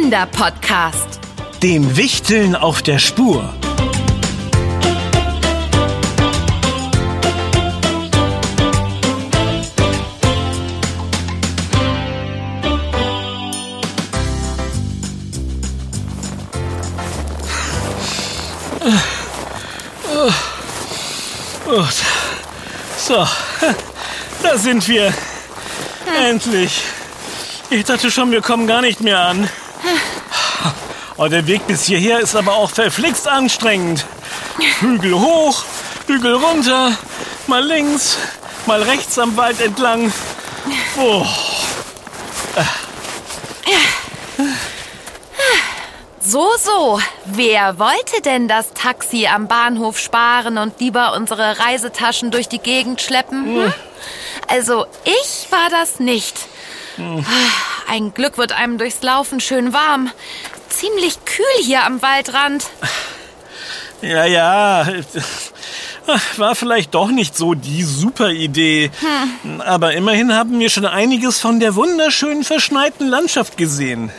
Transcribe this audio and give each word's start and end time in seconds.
Kinderpodcast. 0.00 1.20
Dem 1.62 1.94
Wichteln 1.94 2.56
auf 2.56 2.80
der 2.80 2.98
Spur. 2.98 3.52
Gut. 21.66 21.84
So, 22.96 23.26
da 24.42 24.56
sind 24.56 24.88
wir. 24.88 25.12
Endlich. 26.26 26.80
Ich 27.68 27.84
dachte 27.84 28.10
schon, 28.10 28.30
wir 28.30 28.40
kommen 28.40 28.66
gar 28.66 28.80
nicht 28.80 29.02
mehr 29.02 29.20
an. 29.20 29.48
Oh, 31.16 31.28
der 31.28 31.46
Weg 31.46 31.66
bis 31.66 31.84
hierher 31.84 32.20
ist 32.20 32.34
aber 32.34 32.54
auch 32.54 32.70
verflixt 32.70 33.28
anstrengend. 33.28 34.06
Hügel 34.80 35.14
hoch, 35.14 35.64
Hügel 36.06 36.34
runter, 36.34 36.96
mal 37.46 37.64
links, 37.64 38.16
mal 38.66 38.82
rechts 38.82 39.18
am 39.18 39.36
Wald 39.36 39.60
entlang. 39.60 40.12
Oh. 40.96 41.26
So, 46.20 46.48
so. 46.58 47.00
Wer 47.24 47.78
wollte 47.78 48.22
denn 48.24 48.46
das 48.46 48.72
Taxi 48.72 49.26
am 49.26 49.48
Bahnhof 49.48 49.98
sparen 49.98 50.58
und 50.58 50.78
lieber 50.80 51.14
unsere 51.14 51.58
Reisetaschen 51.58 52.30
durch 52.30 52.48
die 52.48 52.60
Gegend 52.60 53.00
schleppen? 53.00 53.44
Hm? 53.46 53.74
Also, 54.46 54.86
ich 55.04 55.50
war 55.50 55.70
das 55.70 55.98
nicht. 55.98 56.36
Ein 57.90 58.14
Glück 58.14 58.38
wird 58.38 58.52
einem 58.52 58.78
durchs 58.78 59.02
Laufen 59.02 59.40
schön 59.40 59.72
warm. 59.72 60.12
Ziemlich 60.68 61.24
kühl 61.24 61.64
hier 61.64 61.84
am 61.84 62.00
Waldrand. 62.00 62.64
Ja, 64.00 64.24
ja. 64.26 64.86
War 66.36 66.54
vielleicht 66.54 66.94
doch 66.94 67.08
nicht 67.08 67.36
so 67.36 67.54
die 67.54 67.82
super 67.82 68.30
Idee. 68.30 68.92
Hm. 69.42 69.60
Aber 69.60 69.92
immerhin 69.94 70.32
haben 70.32 70.60
wir 70.60 70.70
schon 70.70 70.86
einiges 70.86 71.40
von 71.40 71.58
der 71.58 71.74
wunderschönen 71.74 72.44
verschneiten 72.44 73.08
Landschaft 73.08 73.56
gesehen. 73.56 74.12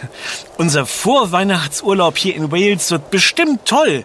Unser 0.58 0.86
Vorweihnachtsurlaub 0.86 2.18
hier 2.18 2.36
in 2.36 2.52
Wales 2.52 2.92
wird 2.92 3.10
bestimmt 3.10 3.66
toll. 3.66 4.04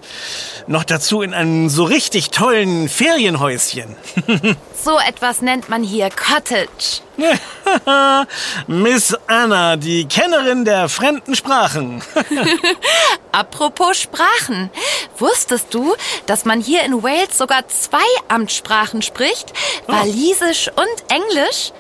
Noch 0.69 0.85
dazu 0.85 1.23
in 1.23 1.35
einem 1.35 1.71
so 1.71 1.83
richtig 1.83 2.31
tollen 2.31 2.89
Ferienhäuschen. 2.89 3.97
so 4.81 4.97
etwas 5.09 5.43
nennt 5.43 5.69
man 5.69 5.83
hier 5.83 6.09
Cottage. 6.11 7.03
Miss 8.67 9.17
Anna, 9.27 9.77
die 9.77 10.07
Kennerin 10.07 10.65
der 10.65 10.89
fremden 10.89 11.35
Sprachen. 11.35 12.03
Apropos 13.33 13.99
Sprachen. 13.99 14.71
Wusstest 15.19 15.73
du, 15.73 15.95
dass 16.27 16.45
man 16.45 16.61
hier 16.61 16.83
in 16.85 17.03
Wales 17.03 17.39
sogar 17.39 17.67
zwei 17.69 17.99
Amtssprachen 18.29 19.03
spricht? 19.03 19.53
Oh. 19.87 19.93
Walisisch 19.93 20.69
und 20.69 21.11
Englisch? 21.11 21.73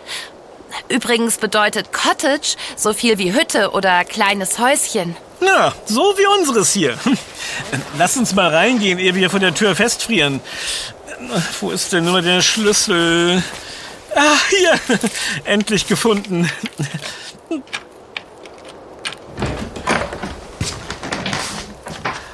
Übrigens 0.89 1.39
bedeutet 1.39 1.92
Cottage 1.92 2.57
so 2.77 2.92
viel 2.92 3.19
wie 3.19 3.33
Hütte 3.33 3.70
oder 3.70 4.05
kleines 4.05 4.59
Häuschen. 4.59 5.17
Ja, 5.41 5.75
so 5.87 6.14
wie 6.17 6.27
unseres 6.39 6.73
hier. 6.73 6.98
Lass 7.98 8.17
uns 8.17 8.34
mal 8.34 8.48
reingehen, 8.48 8.98
ehe 8.98 9.14
wir 9.14 9.31
vor 9.31 9.41
der 9.41 9.55
Tür 9.55 9.75
festfrieren. 9.75 10.41
Wo 11.61 11.70
ist 11.70 11.92
denn 11.92 12.05
nur 12.05 12.23
der 12.23 12.42
Schlüssel? 12.42 13.42
Ah, 14.17 14.39
hier. 14.48 14.81
Endlich 15.45 15.86
gefunden. 15.86 16.50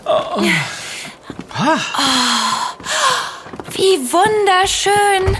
Oh. 0.04 0.42
Oh, 1.64 1.78
wie 3.72 3.98
wunderschön. 4.12 5.36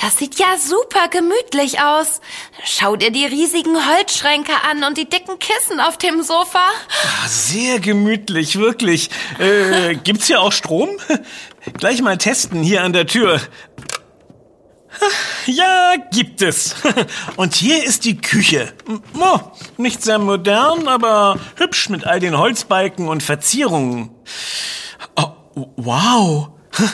Das 0.00 0.16
sieht 0.18 0.38
ja 0.38 0.56
super 0.58 1.08
gemütlich 1.08 1.80
aus. 1.80 2.20
Schau 2.64 2.96
dir 2.96 3.10
die 3.10 3.26
riesigen 3.26 3.76
Holzschränke 3.88 4.52
an 4.68 4.84
und 4.84 4.98
die 4.98 5.08
dicken 5.08 5.38
Kissen 5.38 5.80
auf 5.80 5.98
dem 5.98 6.22
Sofa. 6.22 6.58
Ah, 6.62 7.28
sehr 7.28 7.80
gemütlich, 7.80 8.58
wirklich. 8.58 9.10
Äh, 9.38 9.94
gibt's 9.96 10.26
hier 10.26 10.40
auch 10.40 10.52
Strom? 10.52 10.90
Gleich 11.78 12.02
mal 12.02 12.18
testen 12.18 12.62
hier 12.62 12.82
an 12.82 12.92
der 12.92 13.06
Tür. 13.06 13.40
Ja, 15.46 15.94
gibt 16.10 16.42
es. 16.42 16.74
Und 17.36 17.54
hier 17.54 17.84
ist 17.84 18.04
die 18.04 18.16
Küche. 18.16 18.72
Oh, 19.18 19.38
nicht 19.76 20.02
sehr 20.02 20.18
modern, 20.18 20.88
aber 20.88 21.38
hübsch 21.54 21.88
mit 21.88 22.04
all 22.04 22.18
den 22.18 22.36
Holzbalken 22.36 23.06
und 23.06 23.22
Verzierungen. 23.22 24.10
Oh, 25.14 25.30
wow. 25.76 26.48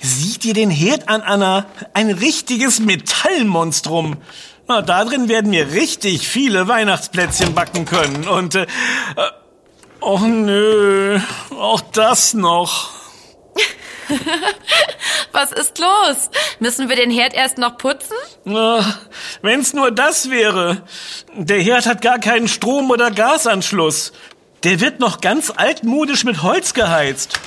Sieh 0.00 0.38
dir 0.38 0.54
den 0.54 0.70
Herd 0.70 1.08
an, 1.08 1.20
Anna. 1.20 1.66
Ein 1.94 2.10
richtiges 2.10 2.80
Metallmonstrum. 2.80 4.16
Na, 4.66 4.82
da 4.82 5.04
drin 5.04 5.28
werden 5.28 5.52
wir 5.52 5.72
richtig 5.72 6.26
viele 6.26 6.66
Weihnachtsplätzchen 6.66 7.54
backen 7.54 7.84
können. 7.84 8.26
Und, 8.26 8.56
äh, 8.56 8.66
oh 10.00 10.18
nö, 10.18 11.20
auch 11.56 11.80
das 11.80 12.34
noch. 12.34 13.01
Was 15.32 15.52
ist 15.52 15.78
los? 15.78 16.30
Müssen 16.60 16.88
wir 16.88 16.96
den 16.96 17.10
Herd 17.10 17.34
erst 17.34 17.58
noch 17.58 17.78
putzen? 17.78 18.16
Wenn's 19.42 19.72
nur 19.72 19.90
das 19.90 20.30
wäre. 20.30 20.82
Der 21.34 21.60
Herd 21.60 21.86
hat 21.86 22.02
gar 22.02 22.18
keinen 22.18 22.48
Strom- 22.48 22.90
oder 22.90 23.10
Gasanschluss. 23.10 24.12
Der 24.64 24.80
wird 24.80 25.00
noch 25.00 25.20
ganz 25.20 25.50
altmodisch 25.54 26.24
mit 26.24 26.42
Holz 26.42 26.74
geheizt. 26.74 27.40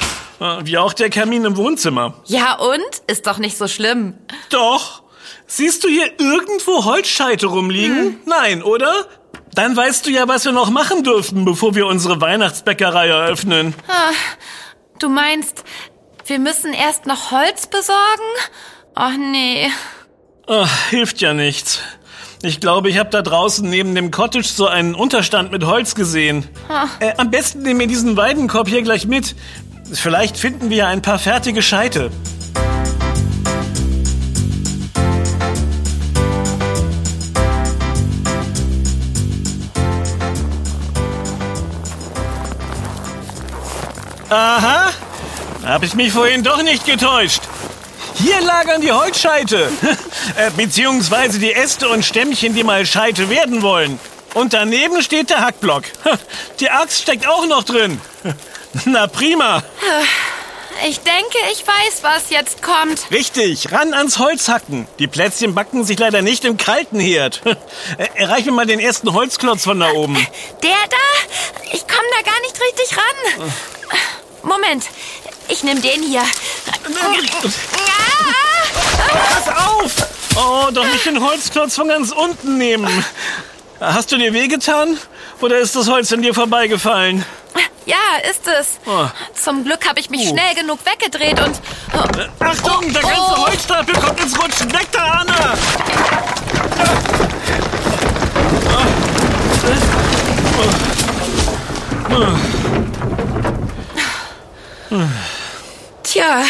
Wie 0.63 0.77
auch 0.77 0.93
der 0.93 1.09
Kamin 1.09 1.45
im 1.45 1.55
Wohnzimmer. 1.55 2.15
Ja 2.25 2.55
und? 2.55 2.81
Ist 3.07 3.25
doch 3.25 3.37
nicht 3.37 3.57
so 3.57 3.67
schlimm. 3.67 4.15
Doch. 4.49 5.03
Siehst 5.47 5.83
du 5.83 5.87
hier 5.87 6.11
irgendwo 6.19 6.85
Holzscheite 6.85 7.45
rumliegen? 7.47 7.97
Hm. 7.97 8.17
Nein, 8.25 8.63
oder? 8.63 8.91
Dann 9.53 9.77
weißt 9.77 10.05
du 10.05 10.09
ja, 10.09 10.27
was 10.27 10.43
wir 10.43 10.51
noch 10.51 10.69
machen 10.69 11.03
dürfen, 11.03 11.45
bevor 11.45 11.75
wir 11.75 11.87
unsere 11.87 12.19
Weihnachtsbäckerei 12.19 13.07
eröffnen. 13.07 13.73
Ah, 13.87 14.11
du 14.99 15.07
meinst, 15.07 15.63
wir 16.27 16.39
müssen 16.39 16.73
erst 16.73 17.05
noch 17.05 17.31
Holz 17.31 17.67
besorgen? 17.67 17.95
Ach 18.95 19.13
nee. 19.17 19.67
Ach, 20.47 20.89
hilft 20.89 21.21
ja 21.21 21.33
nichts. 21.33 21.81
Ich 22.41 22.59
glaube, 22.59 22.89
ich 22.89 22.97
habe 22.97 23.09
da 23.09 23.21
draußen 23.21 23.67
neben 23.67 23.95
dem 23.95 24.11
Cottage 24.11 24.47
so 24.47 24.67
einen 24.67 24.93
Unterstand 24.95 25.51
mit 25.51 25.65
Holz 25.65 25.95
gesehen. 25.95 26.47
Äh, 26.99 27.13
am 27.17 27.31
besten 27.31 27.63
nehmen 27.63 27.79
wir 27.79 27.87
diesen 27.87 28.17
Weidenkorb 28.17 28.67
hier 28.67 28.81
gleich 28.81 29.07
mit. 29.07 29.35
Vielleicht 29.91 30.37
finden 30.37 30.69
wir 30.69 30.87
ein 30.87 31.01
paar 31.01 31.19
fertige 31.19 31.61
Scheite. 31.61 32.11
Aha, 44.29 44.91
habe 45.65 45.85
ich 45.85 45.95
mich 45.95 46.11
vorhin 46.11 46.43
doch 46.43 46.61
nicht 46.61 46.85
getäuscht. 46.85 47.41
Hier 48.15 48.39
lagern 48.41 48.81
die 48.81 48.91
Holzscheite, 48.91 49.69
äh, 50.37 50.51
beziehungsweise 50.55 51.39
die 51.39 51.51
Äste 51.51 51.89
und 51.89 52.05
Stämmchen, 52.05 52.53
die 52.53 52.63
mal 52.63 52.85
Scheite 52.85 53.29
werden 53.29 53.61
wollen. 53.61 53.99
Und 54.33 54.53
daneben 54.53 55.01
steht 55.01 55.29
der 55.29 55.41
Hackblock. 55.41 55.83
Die 56.59 56.69
Axt 56.69 57.01
steckt 57.01 57.25
auch 57.25 57.45
noch 57.45 57.63
drin. 57.63 58.01
Na 58.85 59.07
prima. 59.07 59.63
Ich 60.85 60.99
denke, 60.99 61.37
ich 61.53 61.65
weiß, 61.65 61.99
was 62.01 62.29
jetzt 62.31 62.61
kommt. 62.61 63.09
Richtig, 63.11 63.71
ran 63.71 63.93
ans 63.93 64.19
Holz 64.19 64.49
hacken. 64.49 64.89
Die 64.99 65.07
Plätzchen 65.07 65.55
backen 65.55 65.85
sich 65.85 65.97
leider 65.97 66.21
nicht 66.21 66.43
im 66.43 66.57
kalten 66.57 66.99
Herd. 66.99 67.43
Erreich 68.15 68.45
mir 68.45 68.51
mal 68.51 68.65
den 68.65 68.81
ersten 68.81 69.13
Holzklotz 69.13 69.63
von 69.63 69.79
da 69.79 69.91
oben. 69.91 70.15
Der 70.61 70.71
da? 70.89 71.71
Ich 71.71 71.87
komme 71.87 72.07
da 72.17 72.29
gar 72.29 72.41
nicht 72.41 72.59
richtig 72.59 72.97
ran. 72.97 73.53
Moment, 74.43 74.83
ich 75.47 75.63
nehme 75.63 75.81
den 75.81 76.03
hier. 76.03 76.23
Pass 79.09 79.47
auf! 79.49 79.91
Oh, 80.35 80.69
doch 80.71 80.85
nicht 80.85 81.05
den 81.05 81.23
Holzklotz 81.23 81.75
von 81.75 81.87
ganz 81.87 82.11
unten 82.11 82.57
nehmen. 82.57 83.05
Hast 83.79 84.11
du 84.11 84.17
dir 84.17 84.33
wehgetan? 84.33 84.97
Oder 85.41 85.59
ist 85.59 85.75
das 85.75 85.89
Holz 85.89 86.11
an 86.11 86.21
dir 86.21 86.33
vorbeigefallen? 86.33 87.25
Ja, 87.85 88.17
ist 88.29 88.47
es. 88.47 88.79
Oh. 88.87 89.07
Zum 89.33 89.63
Glück 89.63 89.87
habe 89.87 89.99
ich 89.99 90.09
mich 90.09 90.21
uh. 90.21 90.29
schnell 90.29 90.55
genug 90.55 90.79
weggedreht 90.85 91.39
und... 91.39 91.55
Oh. 91.93 92.43
Achtung, 92.43 92.91
der 92.91 93.01
ganze 93.01 93.17
oh. 93.17 93.47
Holzstapel 93.47 93.95
kommt 93.95 94.19
ins 94.19 94.37
Rutschen. 94.41 94.73
Weg 94.73 94.87
da, 94.91 95.21
Anna! 95.21 95.53
Tja. 106.25 106.43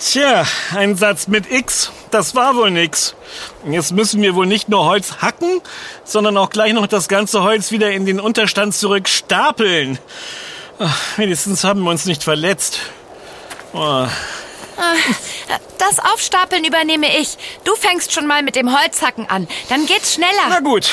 Tja, 0.00 0.46
ein 0.76 0.96
Satz 0.96 1.26
mit 1.26 1.50
X, 1.50 1.90
das 2.10 2.36
war 2.36 2.54
wohl 2.54 2.70
nix. 2.70 3.14
Jetzt 3.68 3.92
müssen 3.92 4.22
wir 4.22 4.36
wohl 4.36 4.46
nicht 4.46 4.68
nur 4.68 4.84
Holz 4.84 5.16
hacken, 5.20 5.60
sondern 6.04 6.36
auch 6.36 6.50
gleich 6.50 6.72
noch 6.72 6.86
das 6.86 7.08
ganze 7.08 7.42
Holz 7.42 7.72
wieder 7.72 7.90
in 7.90 8.06
den 8.06 8.20
Unterstand 8.20 8.74
zurück 8.74 9.08
stapeln. 9.08 9.98
Ach, 10.78 10.96
wenigstens 11.16 11.64
haben 11.64 11.82
wir 11.82 11.90
uns 11.90 12.04
nicht 12.04 12.22
verletzt. 12.22 12.80
Oh. 13.72 14.06
Das 15.78 15.98
Aufstapeln 15.98 16.64
übernehme 16.64 17.18
ich. 17.18 17.36
Du 17.64 17.74
fängst 17.74 18.12
schon 18.12 18.26
mal 18.26 18.44
mit 18.44 18.54
dem 18.54 18.78
Holzhacken 18.78 19.28
an. 19.28 19.48
Dann 19.68 19.86
geht's 19.86 20.14
schneller. 20.14 20.46
Na 20.48 20.60
gut, 20.60 20.90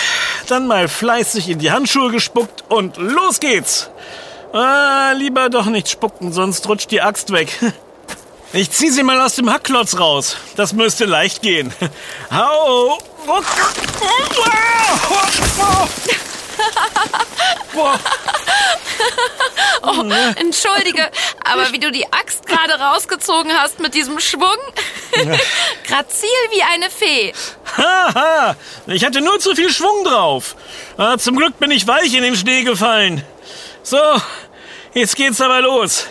dann 0.47 0.65
mal 0.65 0.87
fleißig 0.87 1.49
in 1.49 1.59
die 1.59 1.71
Handschuhe 1.71 2.11
gespuckt 2.11 2.63
und 2.69 2.97
los 2.97 3.39
geht's. 3.39 3.91
Ah, 4.51 5.11
lieber 5.11 5.49
doch 5.49 5.67
nicht 5.67 5.89
spucken, 5.89 6.33
sonst 6.33 6.67
rutscht 6.67 6.89
die 6.89 7.01
Axt 7.01 7.31
weg. 7.31 7.49
Ich 8.53 8.71
zieh 8.71 8.89
sie 8.89 9.03
mal 9.03 9.19
aus 9.19 9.35
dem 9.35 9.51
Hackklotz 9.51 9.97
raus. 9.99 10.37
Das 10.55 10.73
müsste 10.73 11.05
leicht 11.05 11.41
gehen. 11.41 11.73
Hau! 12.31 12.97
Oh, 19.87 20.01
entschuldige, 20.37 21.11
aber 21.43 21.71
wie 21.71 21.79
du 21.79 21.91
die 21.91 22.11
Axt 22.11 22.47
gerade 22.47 22.73
rausgezogen 22.73 23.51
hast 23.53 23.79
mit 23.79 23.93
diesem 23.93 24.19
Schwung, 24.19 24.57
grazil 25.87 26.29
wie 26.51 26.63
eine 26.63 26.89
Fee. 26.89 27.33
Haha, 27.77 28.55
ich 28.87 29.05
hatte 29.05 29.21
nur 29.21 29.39
zu 29.39 29.53
viel 29.53 29.71
Schwung 29.71 30.03
drauf. 30.03 30.55
Ah, 30.97 31.17
zum 31.17 31.35
Glück 31.35 31.59
bin 31.59 31.69
ich 31.71 31.85
weich 31.87 32.13
in 32.15 32.23
den 32.23 32.35
Schnee 32.35 32.63
gefallen. 32.63 33.23
So, 33.83 33.99
jetzt 34.93 35.15
geht's 35.15 35.39
aber 35.41 35.61
los. 35.61 36.07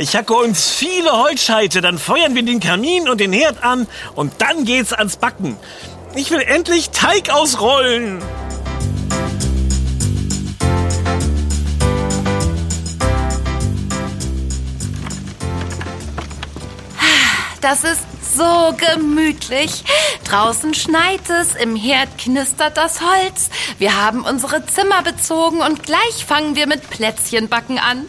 Ich 0.00 0.14
hacke 0.14 0.32
uns 0.32 0.70
viele 0.70 1.10
Holzscheite, 1.10 1.80
dann 1.80 1.98
feuern 1.98 2.36
wir 2.36 2.44
den 2.44 2.60
Kamin 2.60 3.08
und 3.08 3.20
den 3.20 3.32
Herd 3.32 3.64
an 3.64 3.88
und 4.14 4.32
dann 4.38 4.64
geht's 4.64 4.92
ans 4.92 5.16
Backen. 5.16 5.56
Ich 6.14 6.30
will 6.30 6.40
endlich 6.40 6.90
Teig 6.90 7.30
ausrollen. 7.30 8.22
Das 17.60 17.82
ist 17.82 18.06
so 18.36 18.76
gemütlich. 18.76 19.82
Draußen 20.28 20.74
schneit 20.74 21.28
es, 21.28 21.56
im 21.56 21.74
Herd 21.74 22.18
knistert 22.18 22.76
das 22.76 23.00
Holz. 23.00 23.50
Wir 23.78 24.00
haben 24.00 24.22
unsere 24.22 24.64
Zimmer 24.64 25.02
bezogen 25.02 25.60
und 25.60 25.82
gleich 25.82 26.24
fangen 26.24 26.54
wir 26.54 26.68
mit 26.68 26.88
Plätzchenbacken 26.88 27.80
an. 27.80 28.08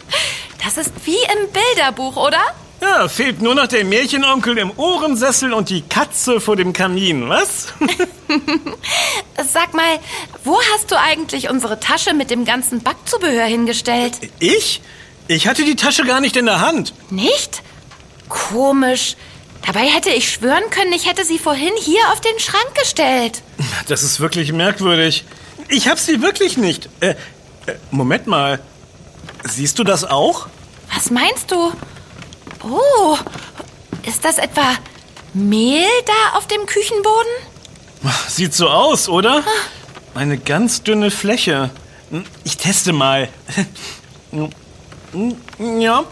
Das 0.62 0.76
ist 0.76 0.92
wie 1.04 1.12
im 1.12 1.48
Bilderbuch, 1.52 2.16
oder? 2.16 2.40
Ja, 2.80 3.08
fehlt 3.08 3.42
nur 3.42 3.54
noch 3.54 3.66
der 3.66 3.84
Märchenonkel 3.84 4.56
im 4.56 4.72
Ohrensessel 4.78 5.52
und 5.52 5.68
die 5.68 5.82
Katze 5.82 6.40
vor 6.40 6.56
dem 6.56 6.72
Kamin, 6.72 7.28
was? 7.28 7.66
Sag 9.52 9.74
mal, 9.74 9.98
wo 10.44 10.58
hast 10.72 10.90
du 10.90 10.98
eigentlich 10.98 11.50
unsere 11.50 11.78
Tasche 11.78 12.14
mit 12.14 12.30
dem 12.30 12.46
ganzen 12.46 12.82
Backzubehör 12.82 13.44
hingestellt? 13.44 14.14
Ich? 14.38 14.80
Ich 15.28 15.46
hatte 15.46 15.64
die 15.64 15.76
Tasche 15.76 16.04
gar 16.04 16.20
nicht 16.20 16.36
in 16.36 16.46
der 16.46 16.60
Hand. 16.60 16.94
Nicht? 17.10 17.62
Komisch. 18.28 19.16
Dabei 19.66 19.86
hätte 19.86 20.08
ich 20.10 20.30
schwören 20.30 20.68
können, 20.70 20.92
ich 20.94 21.06
hätte 21.06 21.24
sie 21.24 21.38
vorhin 21.38 21.72
hier 21.78 22.00
auf 22.12 22.20
den 22.22 22.38
Schrank 22.38 22.74
gestellt. 22.74 23.42
Das 23.88 24.02
ist 24.02 24.20
wirklich 24.20 24.52
merkwürdig. 24.52 25.24
Ich 25.68 25.88
hab 25.88 25.98
sie 25.98 26.22
wirklich 26.22 26.56
nicht. 26.56 26.88
Äh, 27.00 27.10
äh, 27.10 27.74
Moment 27.90 28.26
mal. 28.26 28.60
Siehst 29.44 29.78
du 29.78 29.84
das 29.84 30.04
auch? 30.04 30.46
Was 30.94 31.10
meinst 31.10 31.50
du? 31.50 31.72
Oh, 32.62 33.16
ist 34.06 34.24
das 34.24 34.38
etwa 34.38 34.74
Mehl 35.32 35.86
da 36.06 36.38
auf 36.38 36.46
dem 36.46 36.66
Küchenboden? 36.66 37.32
Sieht 38.28 38.54
so 38.54 38.68
aus, 38.68 39.08
oder? 39.08 39.42
Eine 40.14 40.38
ganz 40.38 40.82
dünne 40.82 41.10
Fläche. 41.10 41.70
Ich 42.44 42.56
teste 42.56 42.92
mal. 42.92 43.28
Ja, 45.58 46.04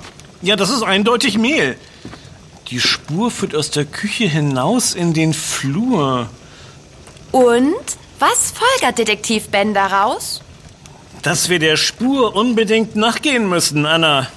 ja, 0.42 0.56
das 0.56 0.70
ist 0.70 0.82
eindeutig 0.82 1.38
Mehl. 1.38 1.78
Die 2.68 2.80
Spur 2.80 3.30
führt 3.30 3.54
aus 3.54 3.70
der 3.70 3.84
Küche 3.84 4.24
hinaus 4.24 4.94
in 4.94 5.14
den 5.14 5.32
Flur. 5.32 6.28
Und 7.30 7.76
was 8.18 8.52
folgert 8.52 8.98
Detektiv 8.98 9.50
Ben 9.50 9.72
daraus? 9.72 10.42
Dass 11.22 11.48
wir 11.48 11.58
der 11.58 11.76
Spur 11.76 12.34
unbedingt 12.36 12.96
nachgehen 12.96 13.48
müssen, 13.48 13.86
Anna. 13.86 14.28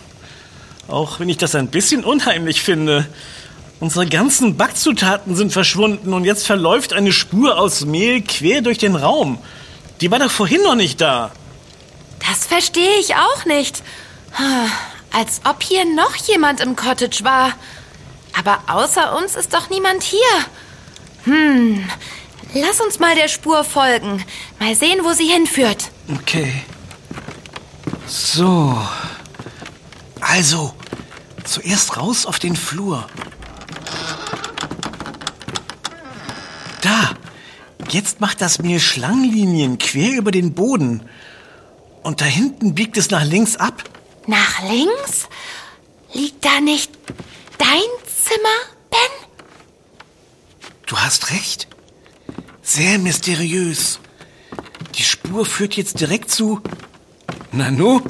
Auch 0.88 1.20
wenn 1.20 1.30
ich 1.30 1.38
das 1.38 1.56
ein 1.56 1.68
bisschen 1.68 2.04
unheimlich 2.04 2.62
finde. 2.62 3.08
Unsere 3.80 4.06
ganzen 4.06 4.58
Backzutaten 4.58 5.36
sind 5.36 5.54
verschwunden 5.54 6.14
und 6.14 6.26
jetzt 6.26 6.46
verläuft 6.46 6.94
eine 6.94 7.12
Spur 7.12 7.58
aus 7.58 7.86
Mehl 7.86 8.22
quer 8.22 8.62
durch 8.62 8.78
den 8.78 8.96
Raum. 8.96 9.40
Die 10.02 10.12
war 10.12 10.20
doch 10.20 10.32
vorhin 10.32 10.62
noch 10.64 10.76
nicht 10.76 11.02
da. 11.02 11.32
Das 12.28 12.46
verstehe 12.46 13.00
ich 13.00 13.16
auch 13.16 13.46
nicht. 13.46 13.82
Als 15.12 15.42
ob 15.46 15.64
hier 15.64 15.86
noch 15.86 16.16
jemand 16.16 16.60
im 16.60 16.76
Cottage 16.76 17.24
war. 17.24 17.54
Aber 18.38 18.60
außer 18.68 19.18
uns 19.18 19.36
ist 19.36 19.54
doch 19.54 19.70
niemand 19.70 20.04
hier. 20.04 20.20
Hm, 21.26 21.88
lass 22.54 22.82
uns 22.82 23.00
mal 23.00 23.16
der 23.16 23.28
Spur 23.28 23.64
folgen. 23.64 24.24
Mal 24.60 24.76
sehen, 24.76 25.00
wo 25.04 25.12
sie 25.14 25.26
hinführt. 25.26 25.92
Okay. 26.14 26.54
So. 28.08 28.78
Also, 30.20 30.74
zuerst 31.44 31.98
raus 31.98 32.26
auf 32.26 32.40
den 32.40 32.56
Flur. 32.56 33.08
Da. 36.82 37.16
Jetzt 37.90 38.22
macht 38.22 38.40
das 38.42 38.60
Mehl 38.60 38.80
Schlangenlinien 38.80 39.78
quer 39.78 40.14
über 40.18 40.32
den 40.32 40.54
Boden. 40.54 41.10
Und 42.04 42.22
da 42.22 42.26
hinten 42.26 42.74
biegt 42.74 42.98
es 42.98 43.10
nach 43.10 43.24
links 43.24 43.58
ab. 43.58 43.84
Nach 44.28 44.62
links? 44.62 45.28
Liegt 46.14 46.44
da 46.46 46.62
nicht 46.62 46.92
dein 47.58 47.90
Zimmer, 48.06 48.60
Ben? 48.90 50.70
Du 50.86 50.98
hast 50.98 51.32
recht. 51.32 51.68
Sehr 52.62 52.98
mysteriös. 52.98 54.00
Die 55.02 55.06
Spur 55.08 55.48
führt 55.48 55.78
jetzt 55.78 56.00
direkt 56.00 56.30
zu. 56.30 56.62
Nanu? 57.52 58.02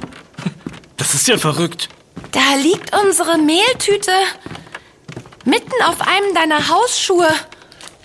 Das 0.97 1.13
ist 1.13 1.25
ja 1.25 1.37
verrückt. 1.37 1.87
Da 2.33 2.55
liegt 2.55 2.93
unsere 2.93 3.37
Mehltüte. 3.37 4.11
Mitten 5.45 5.71
auf 5.85 6.01
einem 6.01 6.35
deiner 6.35 6.67
Hausschuhe. 6.67 7.29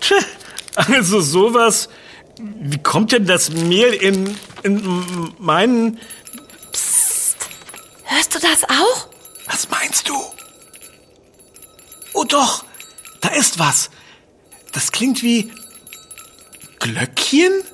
Tch, 0.01 0.13
Also 0.77 1.21
sowas. 1.21 1.89
Wie 2.39 2.81
kommt 2.81 3.11
denn 3.11 3.27
das 3.27 3.51
Mehl 3.51 3.93
in, 3.93 4.39
in 4.63 5.35
meinen. 5.41 5.99
Psst. 6.71 7.39
Hörst 8.05 8.37
du 8.37 8.39
das 8.39 8.63
auch? 8.63 9.09
Was 9.47 9.69
meinst 9.69 10.09
du? 10.09 10.15
Oh 12.13 12.23
doch, 12.23 12.65
da 13.21 13.31
ist 13.31 13.59
was. 13.59 13.91
Das 14.71 14.93
klingt 14.93 15.25
wie. 15.25 15.51
Glöckchen? 16.79 17.65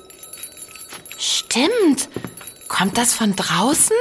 Stimmt. 1.23 2.09
Kommt 2.67 2.97
das 2.97 3.13
von 3.13 3.33
draußen? 3.35 3.95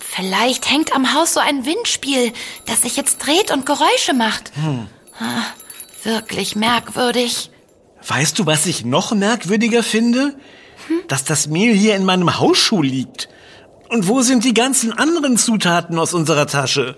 Vielleicht 0.00 0.70
hängt 0.70 0.94
am 0.94 1.14
Haus 1.14 1.34
so 1.34 1.40
ein 1.40 1.66
Windspiel, 1.66 2.32
das 2.66 2.82
sich 2.82 2.96
jetzt 2.96 3.18
dreht 3.18 3.50
und 3.50 3.66
Geräusche 3.66 4.14
macht. 4.14 4.50
Ah, 5.20 5.42
Wirklich 6.04 6.56
merkwürdig. 6.56 7.50
Weißt 8.06 8.38
du, 8.38 8.46
was 8.46 8.64
ich 8.66 8.84
noch 8.84 9.12
merkwürdiger 9.12 9.82
finde? 9.82 10.36
Dass 11.08 11.24
das 11.24 11.48
Mehl 11.48 11.74
hier 11.74 11.96
in 11.96 12.04
meinem 12.04 12.38
Hausschuh 12.38 12.80
liegt. 12.82 13.28
Und 13.90 14.08
wo 14.08 14.22
sind 14.22 14.44
die 14.44 14.54
ganzen 14.54 14.92
anderen 14.92 15.36
Zutaten 15.36 15.98
aus 15.98 16.14
unserer 16.14 16.46
Tasche? 16.46 16.96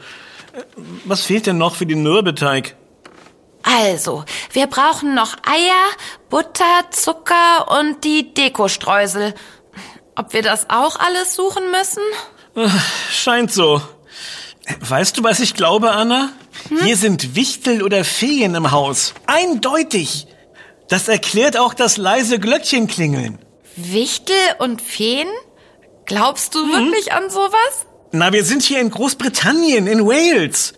Äh, 0.53 0.63
Was 1.07 1.23
fehlt 1.23 1.47
denn 1.47 1.59
noch 1.59 1.75
für 1.75 1.87
den 1.87 2.03
Mürbeteig? 2.03 2.77
Also, 3.63 4.25
wir 4.53 4.67
brauchen 4.67 5.15
noch 5.15 5.37
Eier, 5.45 5.91
Butter, 6.29 6.91
Zucker 6.91 7.79
und 7.79 8.05
die 8.05 8.33
Dekostreusel. 8.35 9.35
Ob 10.17 10.33
wir 10.33 10.43
das 10.43 10.69
auch 10.71 10.99
alles 10.99 11.35
suchen 11.35 11.65
müssen? 11.71 12.71
Scheint 13.11 13.53
so. 13.53 13.81
Weißt 14.81 15.17
du, 15.19 15.25
was 15.25 15.41
ich 15.41 15.55
glaube, 15.55 15.93
Anna? 15.93 16.31
Hier 16.83 16.97
sind 16.97 17.35
Wichtel 17.35 17.83
oder 17.83 18.05
Feen 18.05 18.55
im 18.55 18.71
Haus. 18.71 19.15
Eindeutig. 19.27 20.27
Das 20.89 21.09
erklärt 21.09 21.57
auch 21.57 21.75
das 21.75 21.97
leise 21.97 22.39
Glöckchenklingeln. 22.39 23.39
Wichtel 23.77 24.37
und 24.59 24.83
Feen? 24.83 25.29
Glaubst 26.05 26.55
du 26.55 26.59
wirklich 26.73 27.13
an 27.13 27.31
sowas? 27.31 27.87
Na, 28.13 28.33
wir 28.33 28.45
sind 28.45 28.63
hier 28.63 28.81
in 28.81 28.91
Großbritannien, 28.91 29.87
in 29.87 30.05
Wales. 30.05 30.75